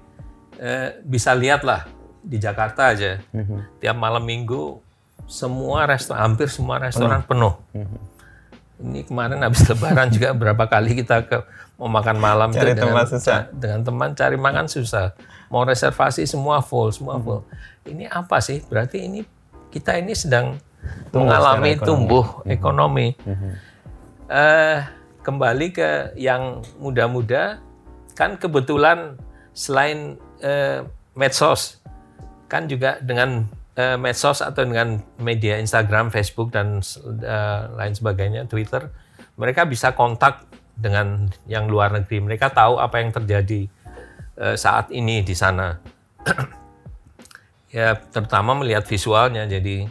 eh, 0.55 0.89
bisa 1.03 1.32
lihatlah 1.32 1.86
di 2.24 2.39
Jakarta 2.39 2.89
aja 2.89 3.22
Mhm. 3.29 3.77
tiap 3.77 3.94
malam 3.96 4.24
minggu 4.24 4.82
semua 5.25 5.89
restoran 5.89 6.22
hampir 6.22 6.48
semua 6.50 6.77
restoran 6.77 7.22
penuh. 7.25 7.58
Mhm. 7.74 8.00
Ini 8.75 9.00
kemarin 9.08 9.39
habis 9.39 9.63
Lebaran 9.72 10.12
juga 10.12 10.36
berapa 10.36 10.63
kali 10.67 11.00
kita 11.00 11.25
ke 11.25 11.38
mau 11.75 11.91
makan 11.91 12.17
malam 12.20 12.50
Cari 12.51 12.72
dengan, 12.75 12.96
tempat 12.96 13.05
susah. 13.12 13.39
dengan 13.51 13.84
teman 13.84 14.12
cari 14.15 14.38
makan 14.39 14.65
susah. 14.67 15.15
Mau 15.51 15.63
reservasi 15.63 16.24
semua 16.27 16.60
full, 16.63 16.91
semua 16.91 17.20
full. 17.20 17.44
Ini 17.88 18.08
apa 18.12 18.39
sih? 18.39 18.63
Berarti 18.63 19.08
ini 19.08 19.24
kita 19.72 19.96
ini 20.00 20.15
sedang 20.15 20.60
Tumbuh 21.12 21.27
mengalami 21.27 21.70
ekonomi. 21.75 21.88
Tumbuh 21.88 22.25
ekonomi. 22.48 23.08
Eh, 24.25 24.77
kembali 25.22 25.67
ke 25.74 25.89
yang 26.17 26.62
muda-muda, 26.79 27.60
kan 28.17 28.38
kebetulan 28.38 29.20
selain 29.55 30.20
eh, 30.44 30.84
medsos, 31.15 31.79
kan 32.51 32.67
juga 32.67 33.00
dengan 33.01 33.48
eh, 33.75 33.98
medsos 34.00 34.41
atau 34.41 34.63
dengan 34.63 35.00
media 35.20 35.60
Instagram, 35.60 36.10
Facebook 36.10 36.51
dan 36.51 36.79
eh, 37.05 37.62
lain 37.75 37.94
sebagainya, 37.94 38.48
Twitter, 38.48 38.89
mereka 39.36 39.67
bisa 39.67 39.91
kontak 39.94 40.48
dengan 40.75 41.32
yang 41.48 41.67
luar 41.67 41.91
negeri. 41.91 42.24
Mereka 42.24 42.51
tahu 42.51 42.79
apa 42.79 43.00
yang 43.03 43.12
terjadi 43.12 43.67
eh, 44.39 44.55
saat 44.55 44.91
ini 44.91 45.22
di 45.22 45.36
sana. 45.36 45.75
ya, 47.75 47.96
terutama 48.12 48.55
melihat 48.58 48.88
visualnya, 48.88 49.46
jadi 49.46 49.88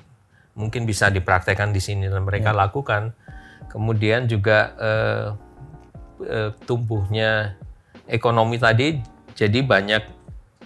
mungkin 0.55 0.87
bisa 0.87 1.11
dipraktekkan 1.11 1.75
di 1.75 1.83
sini 1.83 2.09
dan 2.09 2.25
mereka 2.25 2.55
lakukan. 2.55 3.13
Kemudian 3.69 4.31
juga 4.31 4.71
eh, 4.79 5.27
eh, 6.25 6.51
tumbuhnya 6.65 7.59
ekonomi 8.07 8.61
tadi 8.61 9.01
jadi 9.35 9.59
banyak 9.67 10.03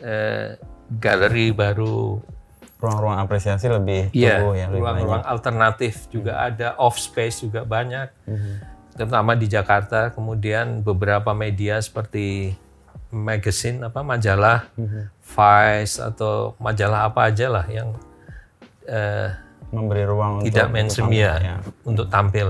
eh, 0.05 0.61
galeri 0.99 1.55
baru 1.57 2.21
Ruang-ruang 2.79 3.19
apresiasi 3.19 3.67
lebih 3.67 4.15
tumbuh 4.15 4.55
ya, 4.55 4.71
ruang-ruang 4.71 5.27
alternatif 5.27 6.07
juga 6.15 6.39
ada, 6.47 6.79
off 6.79 6.95
space 6.95 7.43
juga 7.43 7.67
banyak, 7.67 8.07
terutama 8.95 9.35
di 9.35 9.51
Jakarta. 9.51 10.15
Kemudian 10.15 10.87
beberapa 10.87 11.35
media 11.35 11.83
seperti 11.83 12.55
magazine 13.11 13.83
apa 13.83 14.05
majalah 14.05 14.69
Vice 15.25 16.01
atau 16.01 16.57
majalah 16.61 17.09
apa 17.09 17.29
aja 17.29 17.47
lah 17.49 17.65
yang 17.69 17.97
eh, 18.89 19.29
Memberi 19.69 20.09
ruang 20.09 20.41
tidak 20.49 20.73
untuk 20.73 20.73
mainstream 20.73 21.09
untuk 21.13 21.21
ya, 21.21 21.35
tampil, 21.37 21.85
untuk 21.85 22.07
tampil. 22.09 22.49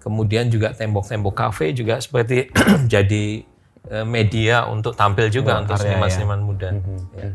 Kemudian 0.00 0.48
juga 0.48 0.72
tembok-tembok 0.72 1.34
kafe 1.36 1.76
juga 1.76 2.00
seperti 2.00 2.48
jadi 2.94 3.44
eh, 3.92 4.06
media 4.08 4.64
untuk 4.64 4.96
tampil 4.96 5.28
juga 5.28 5.60
untuk 5.60 5.76
ya. 5.76 5.84
seniman-seniman 5.84 6.40
muda. 6.40 6.68
Ya. 7.12 7.28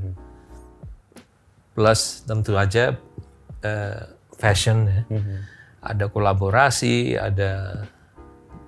Plus 1.80 2.28
tentu 2.28 2.60
aja 2.60 3.00
eh, 3.64 4.02
fashion 4.36 4.84
ya. 4.84 5.02
Ada 5.80 6.12
kolaborasi, 6.12 7.16
ada 7.16 7.84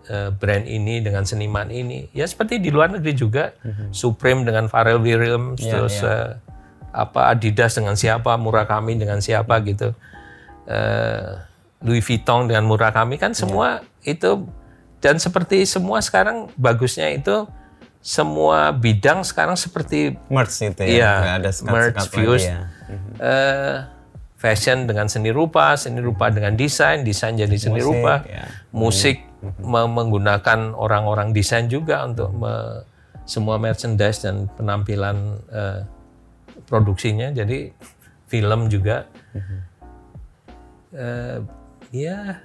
eh, 0.08 0.32
brand 0.32 0.64
ini 0.64 1.04
dengan 1.04 1.28
seniman 1.28 1.68
ini. 1.68 2.08
Ya 2.16 2.24
seperti 2.24 2.64
di 2.64 2.72
luar 2.72 2.88
negeri 2.96 3.12
juga. 3.12 3.52
Supreme 3.92 4.48
dengan 4.48 4.72
Pharrell 4.72 5.04
Williams, 5.04 5.60
Iya, 5.60 5.72
terus 5.76 6.00
eh, 6.00 6.40
apa 6.96 7.36
Adidas 7.36 7.76
dengan 7.76 8.00
siapa, 8.00 8.40
Murakami 8.40 8.96
dengan 8.96 9.20
siapa 9.20 9.60
gitu. 9.68 9.92
Eh, 10.72 11.52
Louis 11.84 12.00
Vuitton 12.00 12.48
dengan 12.48 12.64
Murakami 12.64 13.20
kan 13.20 13.36
semua 13.36 13.84
itu 14.08 14.48
dan 15.02 15.18
seperti 15.18 15.66
semua 15.66 15.98
sekarang 16.00 16.48
bagusnya 16.54 17.10
itu 17.10 17.50
semua 18.02 18.74
bidang 18.74 19.22
sekarang 19.22 19.58
seperti 19.58 20.18
merch 20.30 20.58
gitu 20.58 20.82
ya. 20.82 20.90
Iya, 20.90 21.12
Nggak 21.22 21.36
ada 21.38 21.50
lagi 22.02 22.10
views, 22.18 22.44
ya. 22.46 22.60
Eh, 23.18 23.78
fashion 24.36 24.86
dengan 24.86 25.06
seni 25.06 25.30
rupa, 25.30 25.74
seni 25.76 26.00
rupa 26.00 26.28
dengan 26.28 26.54
desain, 26.54 27.02
desain 27.02 27.34
jadi 27.34 27.54
seni 27.54 27.78
Musik, 27.78 27.88
rupa, 27.88 28.14
ya. 28.26 28.46
musik 28.72 29.18
me- 29.60 29.86
menggunakan 29.88 30.74
orang-orang 30.74 31.30
desain 31.30 31.66
juga 31.66 32.02
untuk 32.04 32.34
me- 32.34 32.82
semua 33.24 33.56
merchandise 33.56 34.22
dan 34.22 34.50
penampilan 34.52 35.18
eh, 35.48 35.82
produksinya. 36.66 37.30
Jadi 37.30 37.70
film 38.26 38.68
juga, 38.68 39.06
Eh, 40.92 41.38
ya 41.94 42.44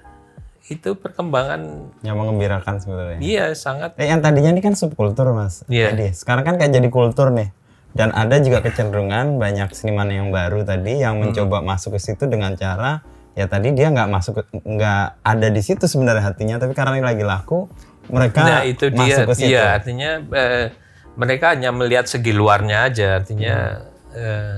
itu 0.67 0.95
perkembangan, 0.95 1.91
Yang 1.99 2.15
mengembirakan 2.15 2.75
sebetulnya. 2.79 3.19
iya 3.19 3.51
sangat, 3.51 3.95
Eh, 3.95 4.07
yang 4.07 4.19
tadinya 4.19 4.51
ini 4.51 4.59
kan 4.59 4.71
subkultur 4.71 5.31
mas. 5.31 5.67
Iya. 5.67 5.91
Tadi. 5.91 6.07
Sekarang 6.11 6.43
kan 6.43 6.55
kayak 6.55 6.71
jadi 6.71 6.87
kultur 6.87 7.27
nih. 7.29 7.51
Dan 7.97 8.13
ada 8.13 8.37
juga 8.37 8.61
kecenderungan 8.61 9.41
banyak 9.41 9.73
seniman 9.73 10.05
yang 10.07 10.29
baru 10.29 10.61
tadi 10.61 11.01
yang 11.01 11.17
Hmm. 11.17 11.33
mencoba 11.33 11.65
masuk 11.65 11.97
ke 11.97 11.99
situ 11.99 12.29
dengan 12.29 12.53
cara 12.53 13.01
ya 13.33 13.45
tadi 13.45 13.73
dia 13.73 13.89
nggak 13.89 14.09
masuk 14.09 14.45
nggak 14.53 15.03
ada 15.21 15.47
di 15.49 15.61
situ 15.61 15.85
sebenarnya 15.85 16.25
hatinya 16.25 16.57
tapi 16.57 16.73
karena 16.73 16.97
ini 16.97 17.05
lagi 17.05 17.21
laku 17.21 17.69
mereka 18.09 18.41
Nah 18.41 18.61
itu 18.63 18.89
dia, 18.89 18.97
masuk 18.97 19.29
ke 19.29 19.35
situ. 19.35 19.49
iya 19.53 19.77
artinya 19.77 20.11
eh, 20.33 20.65
mereka 21.13 21.53
hanya 21.53 21.69
melihat 21.69 22.05
segi 22.05 22.33
luarnya 22.33 22.85
aja, 22.85 23.17
artinya 23.17 23.81
eh, 24.13 24.57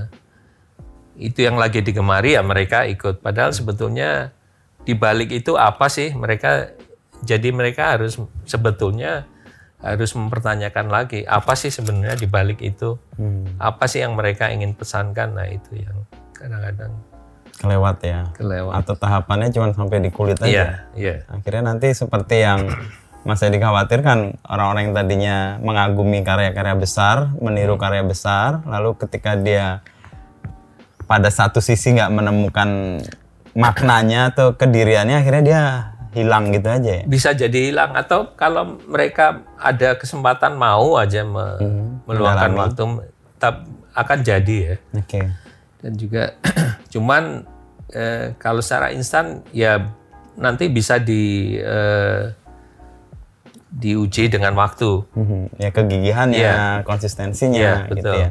itu 1.19 1.39
yang 1.43 1.59
lagi 1.59 1.79
digemari 1.79 2.35
ya 2.35 2.41
mereka 2.43 2.87
ikut. 2.87 3.19
Padahal 3.19 3.51
sebetulnya 3.51 4.31
di 4.83 4.95
balik 4.95 5.31
itu 5.31 5.55
apa 5.55 5.87
sih 5.87 6.15
mereka? 6.15 6.71
Jadi 7.19 7.51
mereka 7.51 7.99
harus 7.99 8.15
sebetulnya 8.47 9.27
harus 9.79 10.11
mempertanyakan 10.11 10.91
lagi 10.91 11.23
apa 11.23 11.55
sih 11.55 11.71
sebenarnya 11.71 12.19
di 12.19 12.27
balik 12.27 12.59
itu, 12.59 12.99
apa 13.59 13.87
sih 13.87 14.03
yang 14.03 14.15
mereka 14.15 14.51
ingin 14.51 14.75
pesankan? 14.75 15.35
Nah 15.35 15.47
itu 15.47 15.79
yang 15.79 15.97
kadang-kadang 16.35 16.91
kelewat 17.59 17.97
ya. 18.03 18.19
kelewat. 18.35 18.73
Atau 18.75 18.95
tahapannya 18.95 19.51
cuma 19.51 19.71
sampai 19.75 19.99
di 19.99 20.11
kulit 20.11 20.39
aja. 20.39 20.47
Iya, 20.47 20.67
iya. 20.95 21.15
Akhirnya 21.27 21.75
nanti 21.75 21.91
seperti 21.91 22.43
yang 22.43 22.71
Mas 23.27 23.43
Edi 23.43 23.59
khawatirkan 23.59 24.39
orang-orang 24.47 24.81
yang 24.89 24.95
tadinya 24.95 25.37
mengagumi 25.59 26.23
karya-karya 26.23 26.75
besar, 26.79 27.35
meniru 27.43 27.75
Hmm. 27.75 27.83
karya 27.83 28.03
besar, 28.07 28.63
lalu 28.63 28.95
ketika 28.95 29.35
dia 29.35 29.83
pada 31.03 31.27
satu 31.27 31.59
sisi 31.59 31.99
nggak 31.99 32.15
menemukan 32.15 33.03
maknanya 33.59 34.31
atau 34.31 34.55
kediriannya, 34.55 35.19
akhirnya 35.19 35.43
dia 35.43 35.61
hilang 36.11 36.49
gitu 36.49 36.65
aja 36.65 36.91
ya. 36.91 37.03
bisa 37.03 37.29
jadi 37.31 37.59
hilang 37.65 37.93
atau 37.93 38.33
kalau 38.33 38.77
mereka 38.81 39.25
ada 39.55 39.93
kesempatan 39.93 40.53
mau 40.53 40.95
aja 40.95 41.21
me- 41.21 41.59
meluangkan 42.03 42.49
mendalami. 42.49 42.61
waktu 42.65 42.83
tetap 43.31 43.55
akan 43.93 44.19
jadi 44.19 44.57
ya 44.57 44.75
Oke. 44.95 45.21
dan 45.79 45.93
juga 45.93 46.23
cuman 46.93 47.45
eh, 47.89 48.33
kalau 48.35 48.59
secara 48.59 48.89
instan 48.89 49.45
ya 49.49 49.85
nanti 50.33 50.65
bisa 50.67 50.97
di 50.97 51.53
eh, 51.55 52.33
diuji 53.69 54.27
dengan 54.27 54.53
waktu 54.55 55.05
Mhm. 55.13 55.41
Ya 55.55 55.69
kegigihannya, 55.69 56.41
Iya. 56.41 56.57
konsistensinya 56.81 57.85
Iya, 57.85 57.91
gitu 57.91 58.01
betul. 58.01 58.17
ya. 58.17 58.29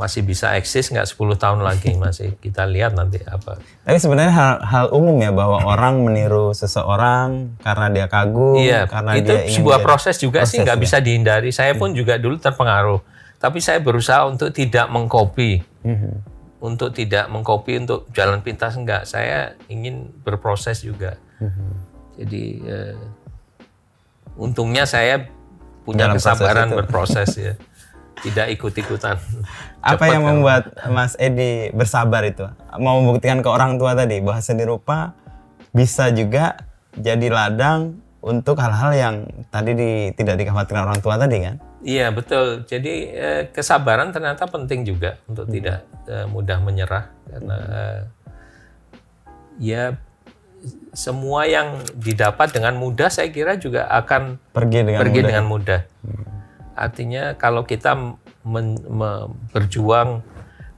Masih 0.00 0.24
bisa 0.24 0.56
eksis 0.56 0.88
nggak 0.88 1.04
10 1.04 1.36
tahun 1.36 1.60
lagi 1.60 1.92
masih 2.00 2.32
kita 2.40 2.64
lihat 2.64 2.96
nanti 2.96 3.20
apa 3.20 3.60
Tapi 3.84 3.98
sebenarnya 4.00 4.32
hal, 4.32 4.54
hal 4.64 4.86
umum 4.96 5.20
ya 5.20 5.28
bahwa 5.28 5.60
orang 5.60 6.00
meniru 6.00 6.56
seseorang 6.56 7.60
karena 7.60 7.86
dia 7.92 8.06
kagum, 8.08 8.56
Iya, 8.56 8.88
karena 8.88 9.12
itu 9.20 9.28
dia 9.28 9.44
ingin 9.44 9.60
sebuah 9.60 9.78
proses 9.84 10.16
juga 10.16 10.48
sih 10.48 10.56
proses 10.56 10.64
nggak 10.64 10.78
ya. 10.78 10.82
bisa 10.82 10.96
dihindari. 10.98 11.50
Saya 11.52 11.76
pun 11.76 11.92
juga 11.92 12.16
dulu 12.16 12.40
terpengaruh, 12.40 13.04
tapi 13.36 13.60
saya 13.60 13.76
berusaha 13.78 14.24
untuk 14.24 14.48
tidak 14.50 14.88
mengcopy, 14.88 15.60
Mhm. 15.84 16.12
untuk 16.64 16.92
tidak 16.92 17.28
mengcopy 17.28 17.76
untuk 17.78 18.08
jalan 18.12 18.40
pintas 18.40 18.76
enggak. 18.76 19.04
Saya 19.04 19.52
ingin 19.66 20.08
berproses 20.24 20.80
juga. 20.80 21.20
Mhm. 21.40 21.68
Jadi 22.20 22.42
eh, 22.64 22.96
untungnya 24.36 24.84
saya 24.84 25.28
punya 25.82 26.06
Dalam 26.08 26.16
kesabaran 26.16 26.68
berproses 26.70 27.30
ya, 27.34 27.52
tidak 28.20 28.46
ikut-ikutan. 28.54 29.16
Apa 29.80 29.96
Cepat 29.96 30.12
yang 30.12 30.22
kan. 30.24 30.30
membuat 30.36 30.62
Mas 30.92 31.16
Edi 31.16 31.72
bersabar 31.72 32.22
itu? 32.24 32.44
Mau 32.76 33.00
membuktikan 33.00 33.40
ke 33.40 33.48
orang 33.48 33.80
tua 33.80 33.96
tadi 33.96 34.20
bahwa 34.20 34.40
seni 34.44 34.64
rupa 34.68 35.16
bisa 35.72 36.12
juga 36.12 36.60
jadi 36.96 37.30
ladang 37.32 37.96
untuk 38.20 38.60
hal-hal 38.60 38.92
yang 38.92 39.14
tadi 39.48 39.72
di, 39.72 39.90
tidak 40.12 40.36
dikhawatirkan 40.44 40.84
orang 40.84 41.00
tua 41.00 41.16
tadi 41.16 41.40
kan? 41.40 41.56
Iya 41.80 42.12
betul. 42.12 42.68
Jadi 42.68 43.08
eh, 43.08 43.42
kesabaran 43.48 44.12
ternyata 44.12 44.44
penting 44.44 44.84
juga 44.84 45.16
untuk 45.24 45.48
tidak 45.48 45.88
eh, 46.04 46.28
mudah 46.28 46.60
menyerah 46.60 47.08
karena 47.24 47.58
eh, 47.72 48.00
ya 49.56 49.84
semua 50.92 51.48
yang 51.48 51.80
didapat 51.96 52.52
dengan 52.52 52.76
mudah 52.76 53.08
saya 53.08 53.32
kira 53.32 53.56
juga 53.56 53.88
akan 53.88 54.36
Pergi 54.52 54.84
dengan 54.84 55.00
pergi 55.00 55.20
mudah. 55.24 55.28
dengan 55.32 55.44
mudah. 55.48 55.80
Artinya 56.80 57.36
kalau 57.36 57.68
kita 57.68 57.92
men- 58.40 58.80
me- 58.88 59.28
berjuang 59.52 60.24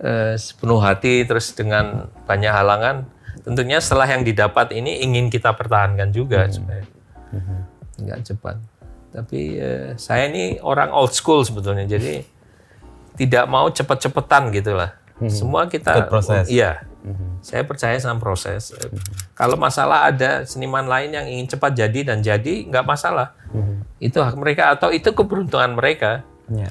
eh, 0.03 0.35
sepenuh 0.35 0.83
hati 0.83 1.23
terus 1.23 1.55
dengan 1.55 2.11
banyak 2.27 2.51
halangan, 2.51 3.07
tentunya 3.47 3.79
setelah 3.79 4.11
yang 4.11 4.27
didapat 4.27 4.75
ini 4.75 4.99
ingin 4.99 5.31
kita 5.31 5.55
pertahankan 5.55 6.11
juga 6.11 6.51
supaya 6.51 6.83
nggak 8.03 8.21
cepat. 8.27 8.59
Tapi 9.15 9.41
eh, 9.63 9.95
saya 9.95 10.27
ini 10.27 10.59
orang 10.59 10.91
old 10.91 11.15
school 11.15 11.47
sebetulnya, 11.47 11.87
jadi 11.87 12.27
tidak 13.15 13.45
mau 13.47 13.71
cepet-cepetan 13.71 14.51
gitulah. 14.51 14.99
Semua 15.31 15.71
kita, 15.71 16.03
Ikut 16.03 16.11
proses. 16.11 16.51
iya. 16.51 16.83
Saya 17.43 17.67
percaya 17.67 17.99
sama 17.99 18.23
proses. 18.23 18.71
Eh, 18.71 18.91
Kalau 19.35 19.59
masalah 19.59 20.07
ada 20.07 20.47
seniman 20.47 20.87
lain 20.87 21.11
yang 21.11 21.27
ingin 21.27 21.51
cepat 21.51 21.75
jadi 21.75 22.01
dan 22.15 22.23
jadi, 22.23 22.67
nggak 22.67 22.87
masalah. 22.87 23.35
Itu 23.99 24.23
hak 24.23 24.39
mereka 24.39 24.71
atau 24.71 24.91
itu 24.91 25.11
keberuntungan 25.11 25.75
mereka. 25.75 26.23
Ya. 26.47 26.71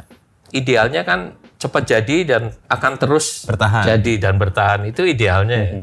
Idealnya 0.52 1.04
kan 1.04 1.36
cepat 1.56 1.84
jadi 1.86 2.18
dan 2.26 2.44
akan 2.68 2.94
terus 2.98 3.46
Bertahan. 3.46 3.84
jadi 3.86 4.14
dan 4.20 4.36
bertahan. 4.36 4.88
Itu 4.88 5.04
idealnya. 5.04 5.60
ya. 5.60 5.80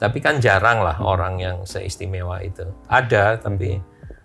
Tapi 0.00 0.18
kan 0.18 0.40
jarang 0.40 0.80
lah 0.80 0.96
orang 0.98 1.36
yang 1.38 1.56
seistimewa 1.68 2.40
itu. 2.40 2.64
Ada 2.88 3.36
tapi 3.36 3.78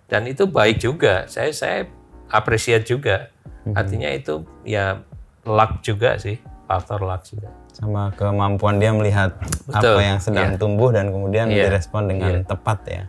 dan 0.06 0.24
itu 0.24 0.46
baik 0.46 0.80
juga. 0.80 1.26
Saya 1.28 1.50
saya 1.52 1.84
appreciate 2.30 2.86
juga. 2.86 3.28
Artinya 3.66 4.08
itu 4.08 4.46
ya 4.62 5.02
luck 5.42 5.82
juga 5.82 6.16
sih, 6.16 6.38
faktor 6.66 7.00
luck 7.02 7.22
juga. 7.24 7.48
Sama 7.72 8.10
kemampuan 8.12 8.76
dia 8.76 8.90
melihat 8.90 9.38
Betul, 9.64 9.96
apa 9.96 10.02
yang 10.02 10.18
sedang 10.18 10.50
iya. 10.54 10.58
tumbuh 10.58 10.90
dan 10.90 11.08
kemudian 11.08 11.46
Iya, 11.46 11.70
direspon 11.70 12.10
dengan 12.10 12.42
iya. 12.42 12.44
tepat 12.44 12.78
ya. 12.86 13.02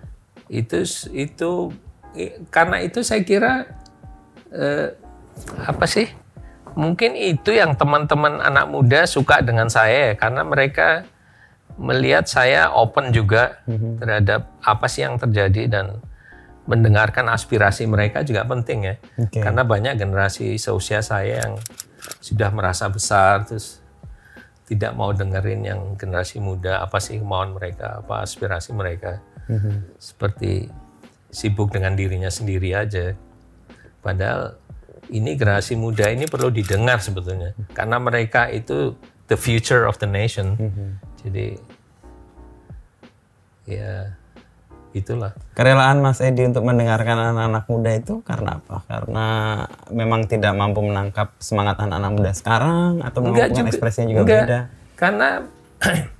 itu 0.48 0.80
itu 1.12 1.76
karena 2.48 2.80
itu 2.80 3.04
saya 3.04 3.20
kira 3.22 3.67
eh, 4.48 4.96
apa 5.60 5.84
sih 5.84 6.08
mungkin 6.72 7.20
itu 7.20 7.52
yang 7.52 7.76
teman-teman 7.76 8.39
anak 8.39 8.72
muda 8.72 9.04
suka 9.04 9.43
dengan 9.43 9.67
saya 9.67 10.12
ya, 10.12 10.13
karena 10.15 10.46
mereka 10.46 11.04
melihat 11.78 12.26
saya 12.26 12.72
open 12.72 13.12
juga 13.12 13.60
Mhm. 13.67 14.00
terhadap 14.00 14.41
apa 14.63 14.86
sih 14.88 15.04
yang 15.04 15.20
terjadi 15.20 15.67
dan 15.67 15.86
mendengarkan 16.65 17.28
aspirasi 17.28 17.86
mereka 17.86 18.24
juga 18.24 18.43
penting 18.43 18.80
ya. 18.84 18.96
Oke. 19.20 19.39
Karena 19.39 19.62
banyak 19.63 19.96
generasi 19.96 20.58
seusia 20.58 21.00
saya 21.00 21.43
yang 21.43 21.56
sudah 22.22 22.50
merasa 22.52 22.88
besar 22.89 23.46
terus 23.48 23.84
tidak 24.67 24.91
mau 25.00 25.15
dengerin 25.15 25.63
yang 25.63 25.82
generasi 25.96 26.43
muda 26.43 26.84
apa 26.84 27.00
sih 27.00 27.24
kemauan 27.24 27.56
mereka, 27.56 28.04
apa 28.04 28.28
aspirasi 28.28 28.76
mereka. 28.76 29.24
Mhm. 29.48 29.96
Seperti 29.96 30.67
sibuk 31.32 31.72
dengan 31.72 31.96
dirinya 31.96 32.28
sendiri 32.28 32.76
aja. 32.76 33.15
Padahal 34.04 34.60
ini 35.08 35.39
generasi 35.39 35.80
muda 35.80 36.12
ini 36.12 36.28
perlu 36.28 36.52
didengar 36.52 37.00
sebetulnya 37.00 37.56
karena 37.72 37.96
mereka 37.96 38.52
itu 38.52 38.96
the 39.32 39.39
future 39.39 39.88
of 39.88 39.96
the 40.04 40.10
nation. 40.10 40.60
Jadi 41.24 41.56
ya 43.67 44.15
itulah. 44.95 45.36
Kerelaan 45.54 46.00
Mas 46.00 46.19
Edi 46.23 46.45
untuk 46.47 46.63
mendengarkan 46.63 47.34
anak-anak 47.34 47.65
muda 47.67 47.91
itu 47.95 48.19
karena 48.23 48.60
apa? 48.62 48.84
Karena 48.88 49.28
memang 49.91 50.26
tidak 50.26 50.54
mampu 50.56 50.84
menangkap 50.84 51.36
semangat 51.39 51.80
anak-anak 51.82 52.12
muda 52.13 52.32
sekarang 52.34 53.04
atau 53.04 53.19
Enggak 53.23 53.52
juga. 53.54 53.67
ekspresinya 53.69 54.08
juga 54.12 54.21
Enggak. 54.23 54.43
beda? 54.45 54.60
Karena 54.97 55.30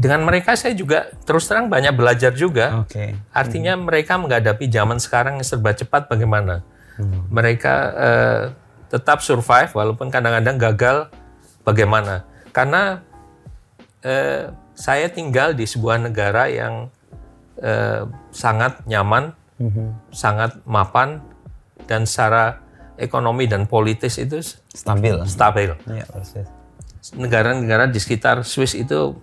dengan 0.00 0.20
mereka 0.24 0.56
saya 0.56 0.72
juga 0.72 1.12
terus 1.28 1.44
terang 1.44 1.68
banyak 1.68 1.92
belajar 1.92 2.32
juga. 2.32 2.80
Oke. 2.86 3.12
Artinya 3.34 3.76
mereka 3.76 4.16
menghadapi 4.16 4.64
zaman 4.70 4.96
sekarang 4.96 5.36
yang 5.40 5.46
serba 5.46 5.76
cepat 5.76 6.08
bagaimana? 6.08 6.64
Mereka 7.32 7.74
eh, 7.96 8.42
tetap 8.92 9.24
survive 9.24 9.72
walaupun 9.72 10.12
kadang-kadang 10.12 10.56
gagal 10.56 10.96
bagaimana? 11.64 12.24
Karena 12.52 13.00
eh, 14.04 14.52
saya 14.80 15.12
tinggal 15.12 15.52
di 15.52 15.68
sebuah 15.68 16.00
negara 16.00 16.48
yang 16.48 16.88
eh, 17.60 18.08
sangat 18.32 18.80
nyaman, 18.88 19.36
sangat 20.08 20.56
mapan 20.64 21.20
dan 21.84 22.08
secara 22.08 22.64
ekonomi 22.96 23.44
dan 23.44 23.68
politis 23.68 24.16
itu 24.16 24.40
Stabil. 24.72 25.20
stabil. 25.28 25.70
Persis. 26.08 26.48
Negara-negara 27.12 27.92
di 27.92 28.00
sekitar 28.00 28.40
Swiss 28.44 28.72
itu 28.72 29.16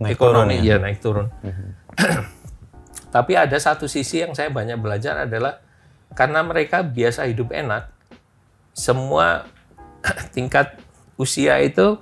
Naik 0.00 0.16
ekonomi 0.16 0.58
turun 0.58 0.68
ya 0.68 0.76
naik 0.80 0.98
turun. 1.04 1.28
Tapi 3.14 3.32
ada 3.36 3.56
satu 3.60 3.84
sisi 3.84 4.24
yang 4.24 4.32
saya 4.32 4.48
banyak 4.48 4.80
belajar 4.80 5.28
adalah 5.28 5.60
karena 6.16 6.40
mereka 6.40 6.80
biasa 6.80 7.28
hidup 7.28 7.52
enak, 7.52 7.92
semua 8.72 9.44
tingkat 10.36 10.76
usia 11.20 11.60
itu 11.60 12.00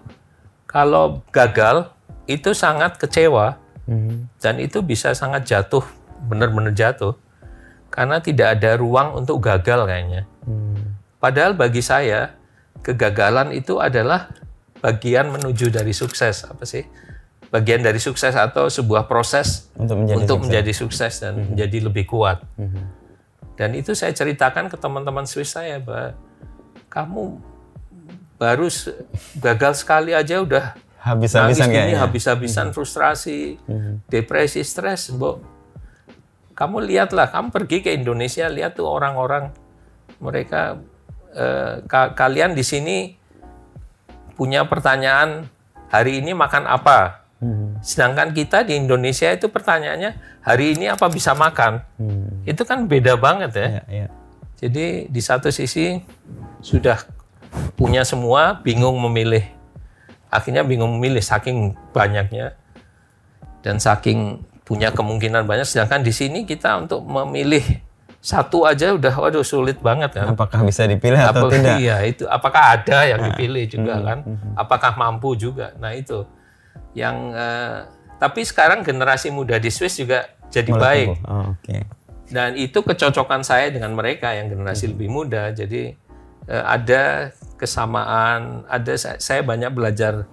kalau 0.71 1.27
gagal 1.35 1.91
itu 2.31 2.55
sangat 2.55 2.95
kecewa 2.95 3.59
dan 4.39 4.55
itu 4.63 4.87
bisa 4.87 5.11
sangat 5.19 5.51
jatuh, 5.51 5.83
benar-benar 6.31 6.71
jatuh 6.71 7.19
karena 7.91 8.23
tidak 8.23 8.55
ada 8.55 8.79
ruang 8.79 9.19
untuk 9.19 9.43
gagal 9.43 9.91
kayaknya. 9.91 10.31
Padahal 11.19 11.59
bagi 11.59 11.83
saya 11.83 12.39
kegagalan 12.87 13.51
itu 13.51 13.83
adalah 13.83 14.31
bagian 14.79 15.35
menuju 15.35 15.75
dari 15.75 15.91
sukses 15.91 16.47
apa 16.47 16.63
sih? 16.63 16.87
Bagian 17.51 17.83
dari 17.83 17.99
sukses 17.99 18.31
atau 18.39 18.71
sebuah 18.71 19.11
proses 19.11 19.75
Untuk 19.75 20.07
menjadi 20.07 20.17
untuk 20.23 20.39
sukses. 20.39 20.47
menjadi 20.47 20.73
sukses 20.73 21.13
dan 21.19 21.33
menjadi 21.51 21.79
lebih 21.91 22.05
kuat. 22.07 22.39
Dan 23.59 23.75
itu 23.75 23.93
saya 23.93 24.15
ceritakan 24.15 24.71
ke 24.71 24.79
teman-teman 24.79 25.27
Swiss 25.27 25.53
saya 25.53 25.83
bahwa 25.83 26.15
kamu 26.87 27.43
baru 28.41 28.71
gagal 29.37 29.85
sekali 29.85 30.17
aja 30.17 30.41
udah 30.41 30.73
Habis-habisan 31.01 31.49
nangis 31.49 31.59
gini, 31.63 31.75
kayaknya. 31.75 31.99
habis-habisan 31.99 32.67
frustrasi, 32.71 33.57
depresi, 34.07 34.61
stres, 34.61 35.09
Mbok. 35.11 35.41
Kamu 36.53 36.85
lihatlah, 36.85 37.33
kamu 37.33 37.49
pergi 37.49 37.81
ke 37.81 37.91
Indonesia, 37.91 38.45
lihat 38.47 38.77
tuh 38.77 38.85
orang-orang 38.85 39.49
mereka 40.21 40.77
eh, 41.33 41.81
ka- 41.85 42.13
kalian 42.13 42.53
di 42.53 42.61
sini 42.61 43.17
punya 44.37 44.65
pertanyaan 44.65 45.49
hari 45.89 46.21
ini 46.21 46.37
makan 46.37 46.65
apa? 46.65 47.25
Sedangkan 47.81 48.37
kita 48.37 48.69
di 48.69 48.77
Indonesia 48.77 49.33
itu 49.33 49.49
pertanyaannya 49.49 50.13
hari 50.45 50.77
ini 50.77 50.93
apa 50.93 51.09
bisa 51.09 51.33
makan? 51.33 51.81
Itu 52.45 52.69
kan 52.69 52.85
beda 52.85 53.17
banget 53.17 53.57
ya. 53.57 53.67
Iya, 53.67 53.83
iya. 53.89 54.07
Jadi 54.61 55.09
di 55.09 55.21
satu 55.25 55.49
sisi 55.49 55.97
sudah 56.61 57.01
punya 57.73 58.05
semua, 58.05 58.61
bingung 58.61 59.01
memilih. 59.01 59.49
Akhirnya 60.31 60.63
bingung 60.63 60.97
memilih 60.99 61.21
saking 61.21 61.75
banyaknya 61.91 62.55
dan 63.61 63.77
saking 63.77 64.41
punya 64.63 64.95
kemungkinan 64.95 65.45
banyak. 65.45 65.67
Sedangkan 65.67 66.07
di 66.07 66.15
sini 66.15 66.47
kita 66.47 66.79
untuk 66.79 67.03
memilih 67.03 67.83
satu 68.21 68.69
aja 68.69 68.93
udah 68.95 69.17
waduh 69.17 69.43
sulit 69.43 69.81
banget 69.81 70.15
kan. 70.15 70.31
Apakah 70.31 70.63
bisa 70.63 70.87
dipilih 70.87 71.19
atau 71.19 71.49
Apakah- 71.49 71.57
tidak? 71.57 71.77
Iya 71.81 71.97
itu 72.05 72.25
apakah 72.29 72.63
ada 72.79 72.99
yang 73.09 73.21
dipilih 73.33 73.65
juga 73.67 73.95
kan? 73.99 74.19
Apakah 74.55 74.95
mampu 74.95 75.35
juga? 75.35 75.73
Nah 75.81 75.97
itu 75.97 76.23
yang 76.95 77.33
eh, 77.33 77.89
tapi 78.21 78.45
sekarang 78.45 78.85
generasi 78.85 79.33
muda 79.33 79.57
di 79.57 79.73
Swiss 79.73 79.97
juga 79.97 80.29
jadi 80.53 80.71
Mulai 80.71 80.83
baik 80.85 81.07
tumbuh. 81.09 81.31
Oh, 81.31 81.47
Oke. 81.57 81.77
dan 82.31 82.51
itu 82.55 82.79
kecocokan 82.83 83.43
saya 83.43 83.71
dengan 83.73 83.95
mereka 83.97 84.35
yang 84.35 84.51
generasi 84.53 84.91
lebih 84.93 85.09
muda 85.09 85.51
jadi 85.51 85.95
eh, 86.45 86.65
ada 86.67 87.33
kesamaan 87.61 88.65
ada 88.67 88.97
sa- 88.97 89.21
saya 89.21 89.45
banyak 89.45 89.69
belajar 89.71 90.25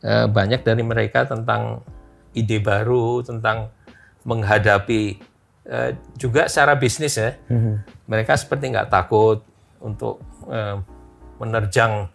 eh, 0.00 0.24
banyak 0.26 0.64
dari 0.64 0.80
mereka 0.80 1.28
tentang 1.28 1.84
ide 2.32 2.58
baru 2.58 3.20
tentang 3.20 3.68
menghadapi 4.24 5.20
eh, 5.68 5.90
juga 6.16 6.48
secara 6.48 6.74
bisnis 6.74 7.14
ya 7.14 7.36
mereka 8.08 8.32
seperti 8.34 8.72
nggak 8.72 8.88
takut 8.88 9.44
untuk 9.78 10.24
eh, 10.48 10.80
menerjang 11.36 12.08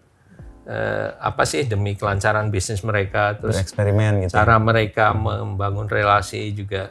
eh, 0.65 1.09
apa 1.15 1.45
sih 1.45 1.63
demi 1.63 1.93
kelancaran 1.93 2.49
bisnis 2.49 2.81
mereka 2.81 3.37
terus 3.37 3.55
Bereksperimen 3.61 4.25
gitu. 4.25 4.33
cara 4.33 4.57
mereka 4.57 5.13
membangun 5.13 5.85
relasi 5.85 6.49
juga 6.51 6.89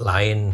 lain 0.00 0.52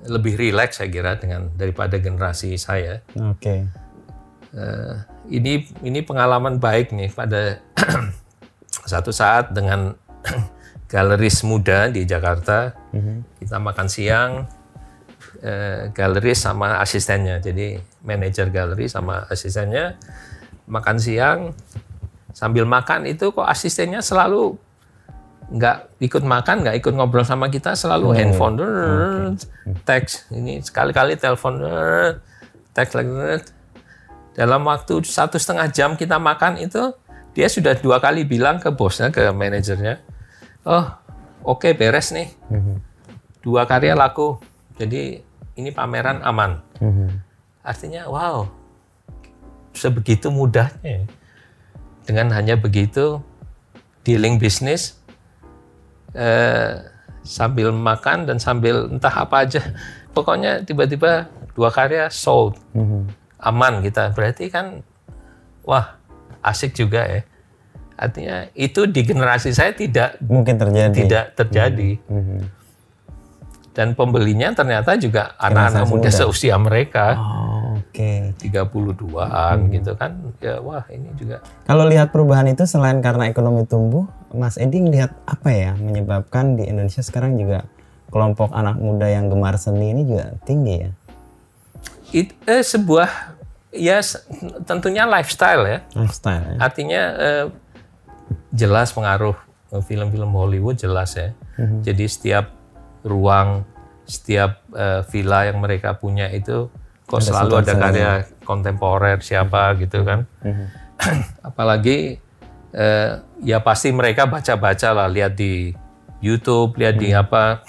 lebih 0.00 0.32
rileks 0.36 0.80
saya 0.80 0.88
kira 0.88 1.20
dengan 1.20 1.52
daripada 1.52 2.00
generasi 2.00 2.56
saya. 2.56 3.04
Oke. 3.12 3.68
Eh, 4.50 4.94
ini 5.30 5.62
ini 5.86 6.02
pengalaman 6.02 6.58
baik 6.58 6.90
nih 6.90 7.14
pada 7.14 7.62
satu 8.90 9.14
saat 9.14 9.54
dengan 9.54 9.94
galeris 10.92 11.46
muda 11.46 11.86
di 11.86 12.02
Jakarta. 12.02 12.74
Kita 13.38 13.62
makan 13.62 13.86
siang 13.86 14.50
eh, 15.38 15.94
galeris 15.94 16.42
sama 16.42 16.82
asistennya. 16.82 17.38
Jadi 17.38 17.78
manajer 18.02 18.50
galeri 18.50 18.90
sama 18.90 19.22
asistennya. 19.30 19.94
Makan 20.66 20.98
siang 20.98 21.54
sambil 22.34 22.66
makan 22.66 23.06
itu 23.06 23.30
kok 23.30 23.46
asistennya 23.46 24.02
selalu 24.02 24.58
nggak 25.50 25.98
ikut 25.98 26.22
makan, 26.22 26.62
nggak 26.62 26.78
ikut 26.78 26.94
ngobrol 26.94 27.26
sama 27.26 27.50
kita, 27.50 27.74
selalu 27.74 28.14
handphone, 28.14 28.54
teks, 29.82 30.30
ini 30.30 30.62
sekali-kali 30.62 31.18
telepon, 31.18 31.58
teks 32.70 32.94
lagi. 32.94 33.10
Dalam 34.40 34.64
waktu 34.64 35.04
satu 35.04 35.36
setengah 35.36 35.68
jam 35.68 36.00
kita 36.00 36.16
makan 36.16 36.56
itu, 36.64 36.96
dia 37.36 37.44
sudah 37.44 37.76
dua 37.76 38.00
kali 38.00 38.24
bilang 38.24 38.56
ke 38.56 38.72
bosnya, 38.72 39.12
ke 39.12 39.28
manajernya, 39.28 40.00
oh 40.64 40.88
oke 41.44 41.68
beres 41.76 42.08
nih, 42.08 42.32
dua 43.44 43.68
karya 43.68 43.92
laku, 43.92 44.40
jadi 44.80 45.20
ini 45.60 45.70
pameran 45.76 46.24
aman. 46.24 46.56
Artinya 47.60 48.08
wow, 48.08 48.48
sebegitu 49.76 50.32
mudahnya. 50.32 51.04
Dengan 52.08 52.32
hanya 52.32 52.56
begitu, 52.56 53.20
dealing 54.08 54.40
bisnis, 54.40 54.96
eh, 56.16 56.80
sambil 57.28 57.76
makan 57.76 58.24
dan 58.24 58.40
sambil 58.40 58.88
entah 58.88 59.12
apa 59.12 59.44
aja. 59.44 59.60
Pokoknya 60.16 60.64
tiba-tiba 60.64 61.28
dua 61.52 61.68
karya 61.68 62.08
sold. 62.08 62.56
Aman 63.40 63.80
kita. 63.80 64.12
Berarti 64.12 64.52
kan 64.52 64.84
wah 65.64 65.96
asik 66.44 66.76
juga 66.76 67.04
ya. 67.04 67.20
Artinya 68.00 68.48
itu 68.56 68.88
di 68.88 69.04
generasi 69.04 69.52
saya 69.52 69.76
tidak 69.76 70.16
Mungkin 70.24 70.56
terjadi. 70.56 70.94
tidak 70.96 71.24
terjadi. 71.36 71.90
Dan 73.70 73.94
pembelinya 73.94 74.50
ternyata 74.56 74.96
juga 74.96 75.36
anak-anak 75.36 75.84
muda 75.86 76.08
muda. 76.08 76.10
seusia 76.10 76.56
mereka. 76.56 77.16
Oh, 77.16 77.76
Oke. 77.80 78.34
32-an 78.40 79.56
gitu 79.72 79.92
kan. 79.94 80.10
Ya 80.40 80.58
wah 80.64 80.84
ini 80.88 81.12
juga 81.16 81.44
Kalau 81.68 81.84
lihat 81.86 82.10
perubahan 82.10 82.48
itu 82.48 82.64
selain 82.64 83.00
karena 83.04 83.28
ekonomi 83.28 83.68
tumbuh, 83.68 84.08
Mas 84.32 84.56
Edi 84.56 84.80
lihat 84.84 85.12
apa 85.28 85.52
ya 85.52 85.72
menyebabkan 85.76 86.56
di 86.56 86.68
Indonesia 86.68 87.04
sekarang 87.04 87.36
juga 87.36 87.68
kelompok 88.10 88.50
anak 88.50 88.76
muda 88.82 89.06
yang 89.06 89.30
gemar 89.30 89.54
seni 89.54 89.94
ini 89.94 90.02
juga 90.08 90.34
tinggi 90.42 90.74
ya? 90.82 90.90
It, 92.10 92.34
eh, 92.46 92.64
sebuah 92.64 93.38
ya 93.70 94.02
tentunya 94.66 95.06
lifestyle 95.06 95.62
ya. 95.66 95.78
Lifestyle 95.94 96.44
ya? 96.54 96.56
Artinya 96.58 97.02
eh, 97.16 97.46
jelas 98.50 98.90
pengaruh 98.90 99.36
eh, 99.74 99.82
film-film 99.82 100.30
Hollywood 100.34 100.78
jelas 100.78 101.14
ya. 101.14 101.34
Jadi 101.60 102.08
setiap 102.08 102.56
ruang, 103.04 103.68
setiap 104.08 104.64
eh, 104.72 105.04
villa 105.12 105.46
yang 105.46 105.60
mereka 105.60 105.94
punya 105.94 106.32
itu 106.32 106.72
kok 107.10 107.26
selalu 107.26 107.66
ada 107.66 107.74
karya 107.74 108.10
kontemporer 108.46 109.18
siapa 109.22 109.74
gitu 109.78 110.06
kan. 110.06 110.26
Apalagi 111.48 112.18
eh, 112.74 113.10
ya 113.42 113.58
pasti 113.62 113.90
mereka 113.90 114.26
baca-baca 114.30 114.94
lah, 114.94 115.08
lihat 115.10 115.34
di 115.34 115.74
YouTube, 116.20 116.78
lihat 116.78 117.00
di 117.00 117.10
apa, 117.10 117.64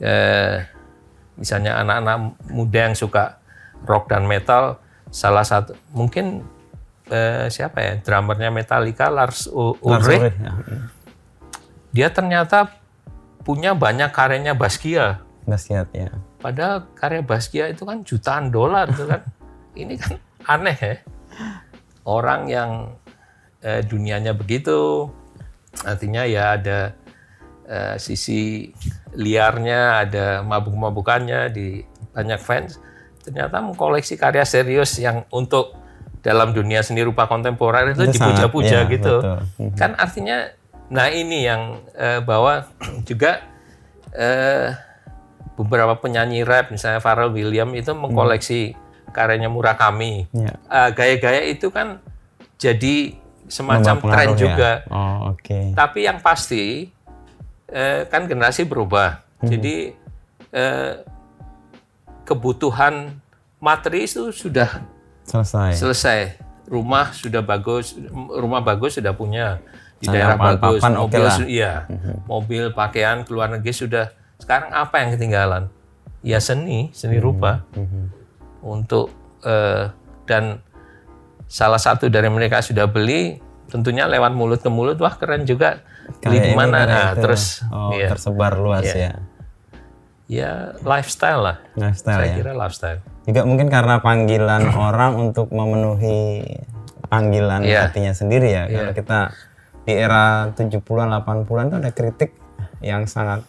eh, 0.00 0.66
misalnya 1.42 1.82
anak-anak 1.82 2.38
muda 2.54 2.86
yang 2.86 2.94
suka 2.94 3.42
rock 3.82 4.06
dan 4.06 4.30
metal, 4.30 4.78
salah 5.10 5.42
satu 5.42 5.74
mungkin 5.90 6.46
eh, 7.10 7.50
siapa 7.50 7.82
ya, 7.82 7.92
drummernya 7.98 8.54
Metallica 8.54 9.10
Lars 9.10 9.50
Ulrich, 9.50 10.38
ya. 10.38 10.52
dia 11.90 12.08
ternyata 12.14 12.70
punya 13.42 13.74
banyak 13.74 14.14
karyanya 14.14 14.54
Basquiat. 14.54 15.18
Basquiat 15.42 15.90
ya. 15.90 16.14
Padahal 16.38 16.86
karya 16.94 17.26
Basquiat 17.26 17.74
itu 17.74 17.82
kan 17.82 18.06
jutaan 18.06 18.54
dolar 18.54 18.86
itu 18.86 19.04
kan. 19.04 19.26
Ini 19.82 19.94
kan 19.98 20.14
aneh 20.46 20.78
ya. 20.78 20.96
Orang 22.06 22.46
yang 22.46 22.94
eh, 23.62 23.82
dunianya 23.82 24.34
begitu, 24.34 25.10
artinya 25.82 26.22
ya 26.22 26.54
ada 26.54 26.94
eh, 27.66 27.94
sisi 27.98 28.70
liarnya, 29.12 30.08
ada 30.08 30.26
mabuk-mabukannya 30.42 31.52
di 31.52 31.84
banyak 32.12 32.40
fans. 32.40 32.80
Ternyata 33.22 33.62
mengkoleksi 33.62 34.18
karya 34.18 34.42
serius 34.42 34.98
yang 34.98 35.24
untuk 35.30 35.76
dalam 36.22 36.54
dunia 36.54 36.80
seni 36.86 37.02
rupa 37.02 37.26
kontemporer 37.26 37.92
itu, 37.92 38.06
Itu 38.06 38.14
sangat, 38.14 38.18
dipuja-puja 38.46 38.78
ya, 38.86 38.90
gitu. 38.90 39.16
betul. 39.20 39.38
Mhm. 39.58 39.76
Kan 39.78 39.90
artinya, 39.98 40.38
nah 40.90 41.06
ini 41.10 41.44
yang 41.46 41.82
eh, 41.98 42.20
bahwa 42.22 42.66
juga 43.08 43.42
eh, 44.14 44.74
beberapa 45.58 45.98
penyanyi 45.98 46.46
rap 46.46 46.70
misalnya 46.70 47.02
Pharrell 47.02 47.34
Williams 47.34 47.74
itu 47.76 47.92
mengkoleksi 47.92 48.60
karyanya 49.12 49.50
Murakami. 49.52 50.30
Ya. 50.32 50.54
Eh, 50.70 50.90
gaya-gaya 50.94 51.42
itu 51.50 51.68
kan 51.68 52.00
jadi 52.56 53.18
semacam 53.50 53.96
tren 54.00 54.28
ya. 54.32 54.38
juga. 54.38 54.70
Oh, 54.88 55.34
oke. 55.36 55.76
Tapi 55.76 56.06
yang 56.08 56.22
pasti 56.24 56.88
eh, 57.72 58.04
kan 58.06 58.28
generasi 58.28 58.68
berubah. 58.68 59.24
Mhm. 59.40 59.48
Jadi 59.48 59.76
eh, 60.52 60.92
kebutuhan 62.22 63.18
materi 63.58 64.04
itu 64.04 64.30
sudah 64.30 64.84
Selesai. 65.24 65.74
selesai. 65.74 66.18
Rumah 66.68 67.12
sudah 67.12 67.42
bagus, 67.42 67.96
rumah 68.32 68.62
bagus 68.62 68.96
sudah 68.96 69.12
punya 69.12 69.60
di 69.98 70.08
Ada 70.08 70.14
daerah 70.14 70.36
bagus, 70.38 70.80
oke 70.80 70.94
mobil 70.96 71.20
lah. 71.20 71.36
Su- 71.36 71.50
iya, 71.50 71.72
mobil, 72.24 72.72
pakaian 72.72 73.22
keluar 73.22 73.48
negeri 73.48 73.70
sudah. 73.70 74.08
Sekarang 74.38 74.72
apa 74.72 74.98
yang 74.98 75.14
ketinggalan? 75.14 75.68
Ya 76.22 76.38
seni, 76.38 76.90
seni 76.94 77.18
Mhm. 77.18 77.24
rupa 77.24 77.66
untuk 78.62 79.10
eh, 79.42 79.90
dan 80.22 80.62
salah 81.44 81.76
satu 81.76 82.06
dari 82.06 82.30
mereka 82.30 82.62
sudah 82.62 82.86
beli, 82.86 83.42
tentunya 83.66 84.06
lewat 84.06 84.30
mulut 84.32 84.62
ke 84.62 84.70
mulut, 84.70 84.96
wah 84.96 85.18
keren 85.18 85.42
juga. 85.42 85.82
Kayak 86.22 86.54
mana? 86.54 86.78
Nah, 86.86 87.10
terus 87.14 87.66
oh, 87.68 87.90
iya. 87.94 88.08
tersebar 88.10 88.54
luas 88.58 88.86
Iya. 88.86 88.94
ya. 88.96 89.12
ya 90.28 90.52
lifestyle 90.80 91.40
lah. 91.42 91.56
Lifestyle 91.74 92.18
Saya 92.22 92.30
ya. 92.30 92.36
kira 92.38 92.52
lifestyle. 92.54 93.00
Juga 93.26 93.40
mungkin 93.44 93.66
karena 93.68 93.98
panggilan 94.00 94.72
orang 94.88 95.12
untuk 95.18 95.50
memenuhi 95.52 96.42
panggilan 97.06 97.62
Iya. 97.66 97.90
hatinya 97.90 98.12
sendiri 98.16 98.48
ya. 98.48 98.64
Iya. 98.66 98.76
Kalau 98.88 98.92
kita 98.96 99.18
di 99.82 99.92
era 99.98 100.48
70-an, 100.54 101.08
80-an 101.26 101.64
itu 101.68 101.76
ada 101.82 101.90
kritik 101.90 102.30
yang 102.80 103.04
sangat 103.10 103.42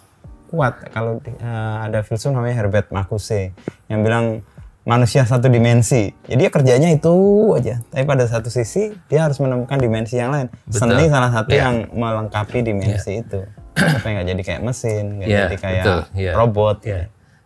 kuat. 0.49 0.89
Kalau 0.89 1.21
eh, 1.23 1.75
ada 1.81 2.01
filsuf 2.01 2.33
namanya 2.33 2.61
Herbert 2.61 2.89
Marcuse 2.89 3.53
yang 3.87 4.01
bilang 4.01 4.41
manusia 4.83 5.23
satu 5.23 5.47
dimensi. 5.47 6.11
Jadi 6.27 6.35
dia 6.39 6.51
kerjanya 6.51 6.89
itu 6.91 7.13
aja. 7.55 7.79
Tapi 7.87 8.03
pada 8.03 8.27
satu 8.27 8.51
sisi 8.51 8.91
dia 9.07 9.23
harus 9.27 9.39
menemukan 9.39 9.79
dimensi 9.79 10.19
yang 10.19 10.35
lain. 10.35 10.47
Betul. 10.67 10.91
Seni 10.91 11.07
salah 11.07 11.31
satu 11.31 11.51
Iya. 11.55 11.61
yang 11.63 11.75
melengkapi 11.95 12.59
dimensi 12.61 13.23
itu. 13.23 13.47
Supaya 13.73 14.21
nggak 14.21 14.27
jadi 14.35 14.41
kayak 14.43 14.61
mesin, 14.61 15.03
nggak 15.17 15.27
Iya, 15.27 15.41
jadi 15.47 15.57
kayak 15.57 15.83
betul, 15.83 15.99
iya. 16.19 16.31
robot. 16.35 16.77
Ya. 16.83 17.01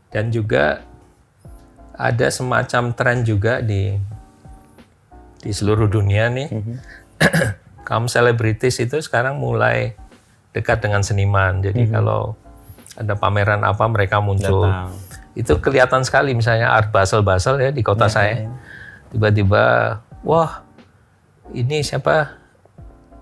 Dan 0.10 0.26
juga 0.34 0.82
ada 1.94 2.28
semacam 2.30 2.84
tren 2.94 3.18
juga 3.24 3.62
di 3.62 3.96
di 5.40 5.52
seluruh 5.54 5.88
dunia 5.88 6.28
nih. 6.34 6.50
Kaum 7.88 8.12
selebritis 8.12 8.82
itu 8.84 9.00
sekarang 9.00 9.40
mulai 9.40 9.96
dekat 10.52 10.82
dengan 10.84 11.06
seniman. 11.06 11.62
Jadi 11.64 11.88
kalau 11.88 12.36
ada 12.98 13.14
pameran 13.14 13.62
apa 13.62 13.86
mereka 13.88 14.20
muncul. 14.20 14.66
Datang. 14.68 15.07
Itu 15.38 15.62
kelihatan 15.62 16.02
sekali 16.02 16.34
misalnya 16.34 16.74
Art 16.74 16.90
Basel 16.90 17.22
Basel 17.22 17.62
ya 17.62 17.70
di 17.70 17.86
kota 17.86 18.10
saya. 18.10 18.50
Tiba-tiba 19.14 19.98
wah 20.26 20.66
ini 21.54 21.86
siapa 21.86 22.34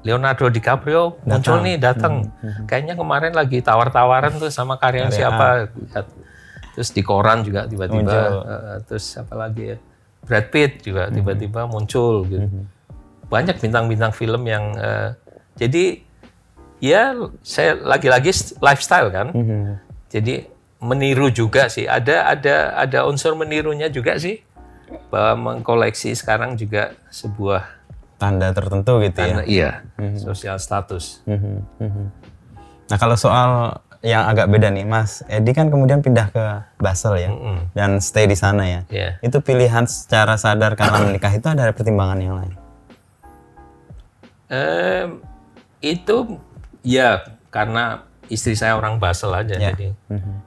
Leonardo 0.05 0.47
DiCaprio 0.47 1.19
muncul 1.27 1.59
nih 1.59 1.75
datang. 1.75 2.31
Kayaknya 2.69 2.95
kemarin 2.95 3.33
lagi 3.35 3.59
tawar-tawaran 3.59 4.39
tuh 4.39 4.47
sama 4.47 4.79
karya 4.79 5.11
siapa. 5.11 5.67
Lihat. 5.75 6.07
Terus 6.77 6.89
di 6.95 7.01
koran 7.03 7.43
juga 7.43 7.67
tiba-tiba. 7.67 8.17
Eh, 8.47 8.77
terus 8.87 9.05
apa 9.19 9.33
lagi 9.35 9.75
ya? 9.75 9.77
Brad 10.25 10.47
Pitt 10.49 10.87
juga 10.87 11.11
tiba-tiba 11.11 11.67
muncul 11.67 12.23
gitu. 12.31 12.47
Banyak 13.27 13.59
bintang-bintang 13.59 14.15
film 14.15 14.45
yang 14.47 14.77
eh, 14.77 15.09
jadi 15.59 15.99
ya 16.79 17.17
saya 17.41 17.75
lagi-lagi 17.75 18.31
lifestyle 18.61 19.09
kan. 19.11 19.33
Mhm. 19.33 19.83
Jadi 20.09 20.54
meniru 20.85 21.33
juga 21.33 21.65
sih. 21.67 21.89
Ada 21.89 22.29
ada 22.37 22.55
ada 22.77 22.99
unsur 23.09 23.33
menirunya 23.33 23.89
juga 23.89 24.21
sih. 24.21 24.45
Bahwa 25.09 25.57
mengkoleksi 25.57 26.13
sekarang 26.13 26.53
juga 26.61 26.93
sebuah 27.09 27.65
Tanda 28.15 28.53
tertentu 28.55 29.01
gitu 29.03 29.17
ya. 29.17 29.25
karena 29.27 29.43
iya 29.43 29.69
sosial 30.21 30.55
status. 30.61 31.25
Mhm, 31.25 31.55
mhm. 31.81 32.05
Nah 32.85 32.97
kalau 33.01 33.17
soal 33.17 33.81
yang 34.05 34.29
agak 34.29 34.45
beda 34.53 34.69
nih, 34.69 34.85
Mas 34.85 35.25
Edi 35.25 35.49
kan 35.51 35.73
kemudian 35.73 36.05
pindah 36.05 36.29
ke 36.29 36.45
Basel 36.77 37.17
ya, 37.17 37.33
Mm-mm. 37.33 37.73
dan 37.73 37.97
stay 37.97 38.29
di 38.29 38.37
sana 38.37 38.61
ya. 38.69 38.81
Iya. 38.93 39.09
Itu 39.25 39.41
pilihan 39.41 39.89
secara 39.89 40.37
sadar 40.37 40.77
karena 40.77 41.01
menikah 41.01 41.33
itu 41.33 41.49
ada 41.49 41.73
pertimbangan 41.73 42.21
yang 42.21 42.37
lain. 42.37 42.53
Em, 44.45 45.09
itu 45.81 46.37
ya 46.85 47.25
karena 47.49 48.05
istri 48.27 48.53
saya 48.53 48.75
orang 48.75 48.97
Basel 48.97 49.29
aja 49.31 49.55
Ya. 49.55 49.71
jadi 49.71 49.93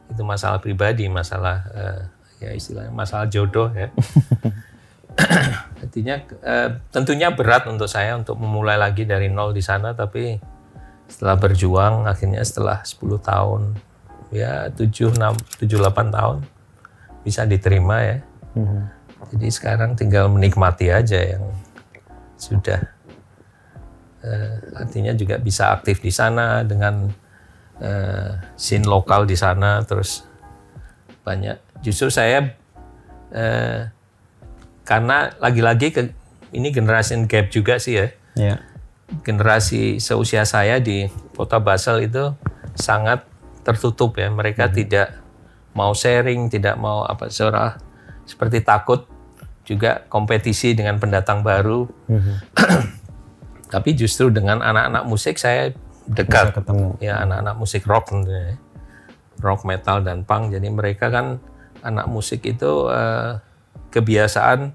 itu 0.09 0.23
masalah 0.23 0.59
pribadi 0.59 1.07
masalah 1.07 1.63
eh, 1.73 2.01
ya 2.39 2.51
istilahnya 2.53 2.91
masalah 2.91 3.27
jodoh 3.27 3.71
ya. 3.71 3.89
Artinya 5.83 6.15
eh, 6.43 6.69
tentunya 6.91 7.31
berat 7.31 7.67
untuk 7.67 7.91
saya 7.91 8.15
untuk 8.15 8.39
memulai 8.39 8.79
lagi 8.79 9.03
dari 9.03 9.27
nol 9.27 9.51
di 9.51 9.63
sana 9.63 9.95
tapi 9.95 10.39
setelah 11.09 11.35
berjuang 11.35 12.05
akhirnya 12.05 12.45
setelah 12.45 12.85
10 12.85 13.01
tahun 13.25 13.63
ya 14.29 14.69
7 14.71 15.17
6 15.17 15.65
7 15.65 15.67
8 15.67 16.13
tahun 16.13 16.37
bisa 17.25 17.43
diterima 17.45 17.97
ya. 18.05 18.19
Jadi 19.29 19.49
sekarang 19.51 19.93
tinggal 19.93 20.31
menikmati 20.31 20.89
aja 20.89 21.19
yang 21.19 21.45
sudah 22.37 22.95
Eh, 24.19 24.55
artinya 24.75 25.15
juga 25.15 25.39
bisa 25.39 25.71
aktif 25.71 26.03
di 26.03 26.11
sana 26.11 26.67
dengan 26.67 27.07
eh, 27.83 28.31
scene 28.55 28.87
lokal 28.87 29.25
di 29.27 29.35
sana 29.35 29.83
terus 29.87 30.27
banyak. 31.23 31.59
Justru 31.83 32.11
saya 32.11 32.55
eh, 33.35 33.81
karena 34.89 35.33
lagi-lagi 35.37 35.93
ke 35.93 36.03
ini 36.57 36.73
generasi 36.73 37.19
gap 37.29 37.53
juga 37.53 37.77
sih 37.77 38.01
ya. 38.01 38.09
Ya. 38.39 38.57
generasi 39.25 40.05
seusia 40.05 40.45
saya 40.45 40.85
di 40.85 41.09
kota 41.33 41.57
Basel 41.57 42.05
itu 42.05 42.37
sangat 42.77 43.25
tertutup 43.65 44.15
ya. 44.21 44.29
Mereka 44.29 44.69
tidak 44.69 45.17
mau 45.73 45.97
sharing 45.97 46.53
tidak 46.53 46.77
mau 46.77 47.07
apa 47.09 47.33
seorang 47.33 47.79
seperti 48.29 48.61
takut 48.61 49.09
juga 49.65 50.05
kompetisi 50.09 50.73
dengan 50.73 50.97
pendatang 50.97 51.45
baru. 51.45 51.89
Tapi 53.73 53.91
justru 53.93 54.33
dengan 54.33 54.65
anak-anak 54.65 55.05
musik 55.05 55.37
saya 55.37 55.73
dekat. 56.09 56.53
Bisa 56.53 56.57
ketemu. 56.65 56.89
ya 56.99 57.23
anak-anak 57.23 57.55
musik 57.61 57.83
rock 57.85 58.11
tentunya 58.11 58.55
ya. 58.55 58.57
rock 59.39 59.63
metal 59.69 60.03
dan 60.03 60.27
punk. 60.27 60.51
Jadi 60.51 60.69
mereka 60.73 61.13
kan 61.13 61.39
anak 61.85 62.11
musik 62.11 62.43
itu 62.43 62.91
eh, 62.91 63.39
kebiasaan 63.95 64.75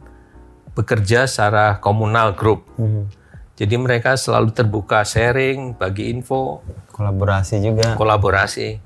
bekerja 0.74 1.30
secara 1.30 1.78
komunal 1.78 2.34
grup. 2.34 2.66
Mhm. 2.78 3.22
jadi 3.54 3.78
mereka 3.78 4.18
selalu 4.18 4.50
terbuka 4.50 5.06
sharing 5.06 5.78
bagi 5.78 6.10
info. 6.10 6.66
Kolaborasi 6.90 7.62
juga. 7.62 7.94
kolaborasi. 7.94 8.82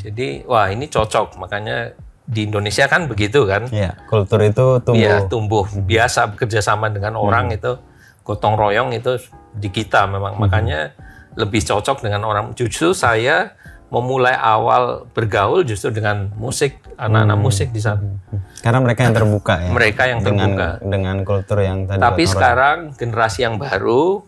Jadi 0.00 0.42
wah 0.42 0.66
ini 0.74 0.90
cocok. 0.90 1.38
Makanya 1.38 1.94
di 2.28 2.44
Indonesia 2.44 2.84
kan 2.90 3.06
begitu 3.08 3.46
kan? 3.46 3.70
Ya, 3.72 3.96
kultur 4.10 4.42
itu 4.42 4.82
tumbuh. 4.82 4.98
Iya 4.98 5.30
tumbuh. 5.30 5.64
Biasa 5.64 6.34
bekerja 6.34 6.60
sama 6.60 6.90
dengan 6.90 7.16
orang 7.16 7.54
itu 7.54 7.78
gotong 8.26 8.58
royong 8.58 8.90
itu 8.92 9.16
di 9.54 9.70
kita 9.70 10.04
memang. 10.10 10.36
Makanya 10.36 10.92
lebih 11.38 11.62
cocok 11.62 12.02
dengan 12.02 12.26
orang 12.26 12.50
justru 12.58 12.90
saya 12.90 13.54
memulai 13.88 14.36
awal 14.36 15.08
bergaul 15.16 15.64
justru 15.64 15.88
dengan 15.88 16.28
musik 16.36 16.76
anak-anak 17.00 17.38
musik 17.40 17.72
di 17.72 17.80
sana. 17.80 18.20
Karena 18.60 18.84
mereka 18.84 19.00
yang 19.08 19.16
terbuka 19.16 19.54
ya. 19.56 19.70
mereka 19.72 20.02
yang 20.04 20.20
dengan 20.20 20.50
terbuka. 20.52 20.68
dengan 20.84 21.16
kultur 21.24 21.58
yang 21.64 21.78
tadi. 21.88 22.02
tapi 22.02 22.22
sekarang 22.28 22.78
generasi 22.98 23.48
yang 23.48 23.56
baru 23.56 24.20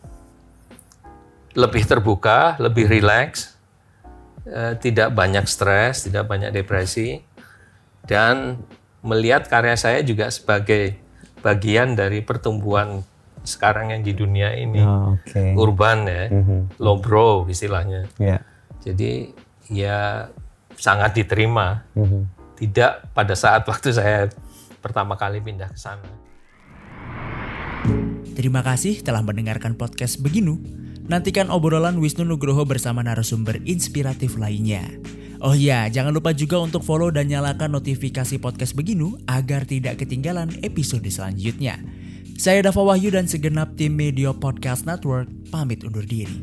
lebih 1.59 1.83
terbuka 1.85 2.57
lebih 2.57 2.89
rileks 2.89 3.59
eh, 4.49 4.79
tidak 4.81 5.13
banyak 5.13 5.45
stres 5.45 6.09
tidak 6.09 6.25
banyak 6.25 6.55
depresi. 6.55 7.21
Dan 8.01 8.57
melihat 9.05 9.45
karya 9.45 9.77
saya 9.77 10.01
juga 10.01 10.33
sebagai 10.33 10.97
bagian 11.45 11.93
dari 11.93 12.25
pertumbuhan 12.25 13.05
sekarang 13.43 13.91
yang 13.91 14.03
di 14.03 14.13
dunia 14.13 14.53
ini. 14.53 14.81
Oh, 14.81 15.17
Oke. 15.17 15.57
urban 15.57 16.05
ya 16.05 16.29
Mhm. 16.29 16.77
lowbrow 16.77 17.49
istilahnya 17.49 18.05
Ya. 18.17 18.45
jadi 18.81 19.33
ya 19.69 20.29
sangat 20.77 21.15
diterima 21.15 21.85
Mhm. 21.97 22.29
tidak 22.57 23.09
pada 23.13 23.33
saat 23.33 23.65
waktu 23.65 23.91
saya 23.91 24.29
pertama 24.81 25.17
kali 25.17 25.41
pindah 25.41 25.69
ke 25.69 25.79
sana 25.79 26.09
Terima 28.31 28.65
kasih 28.65 29.05
telah 29.05 29.21
mendengarkan 29.21 29.77
podcast 29.77 30.17
Beginu. 30.17 30.57
Nantikan 31.05 31.53
obrolan 31.53 32.01
Wisnu 32.01 32.25
Nugroho 32.25 32.65
bersama 32.65 33.05
narasumber 33.05 33.61
inspiratif 33.69 34.41
lainnya. 34.41 34.87
Oh 35.41 35.53
iya, 35.53 35.89
jangan 35.89 36.13
lupa 36.13 36.33
juga 36.33 36.57
untuk 36.57 36.81
follow 36.81 37.13
dan 37.13 37.29
nyalakan 37.29 37.73
notifikasi 37.75 38.41
podcast 38.41 38.73
Beginu 38.73 39.19
agar 39.27 39.69
tidak 39.69 40.01
ketinggalan 40.01 40.57
episode 40.63 41.05
selanjutnya. 41.05 41.81
Saya 42.41 42.65
Dava 42.65 42.81
Wahyu 42.81 43.13
dan 43.13 43.29
segenap 43.29 43.77
tim 43.77 43.93
Media 43.93 44.33
Podcast 44.33 44.89
Network 44.89 45.29
pamit 45.53 45.85
undur 45.85 46.09
diri. 46.09 46.41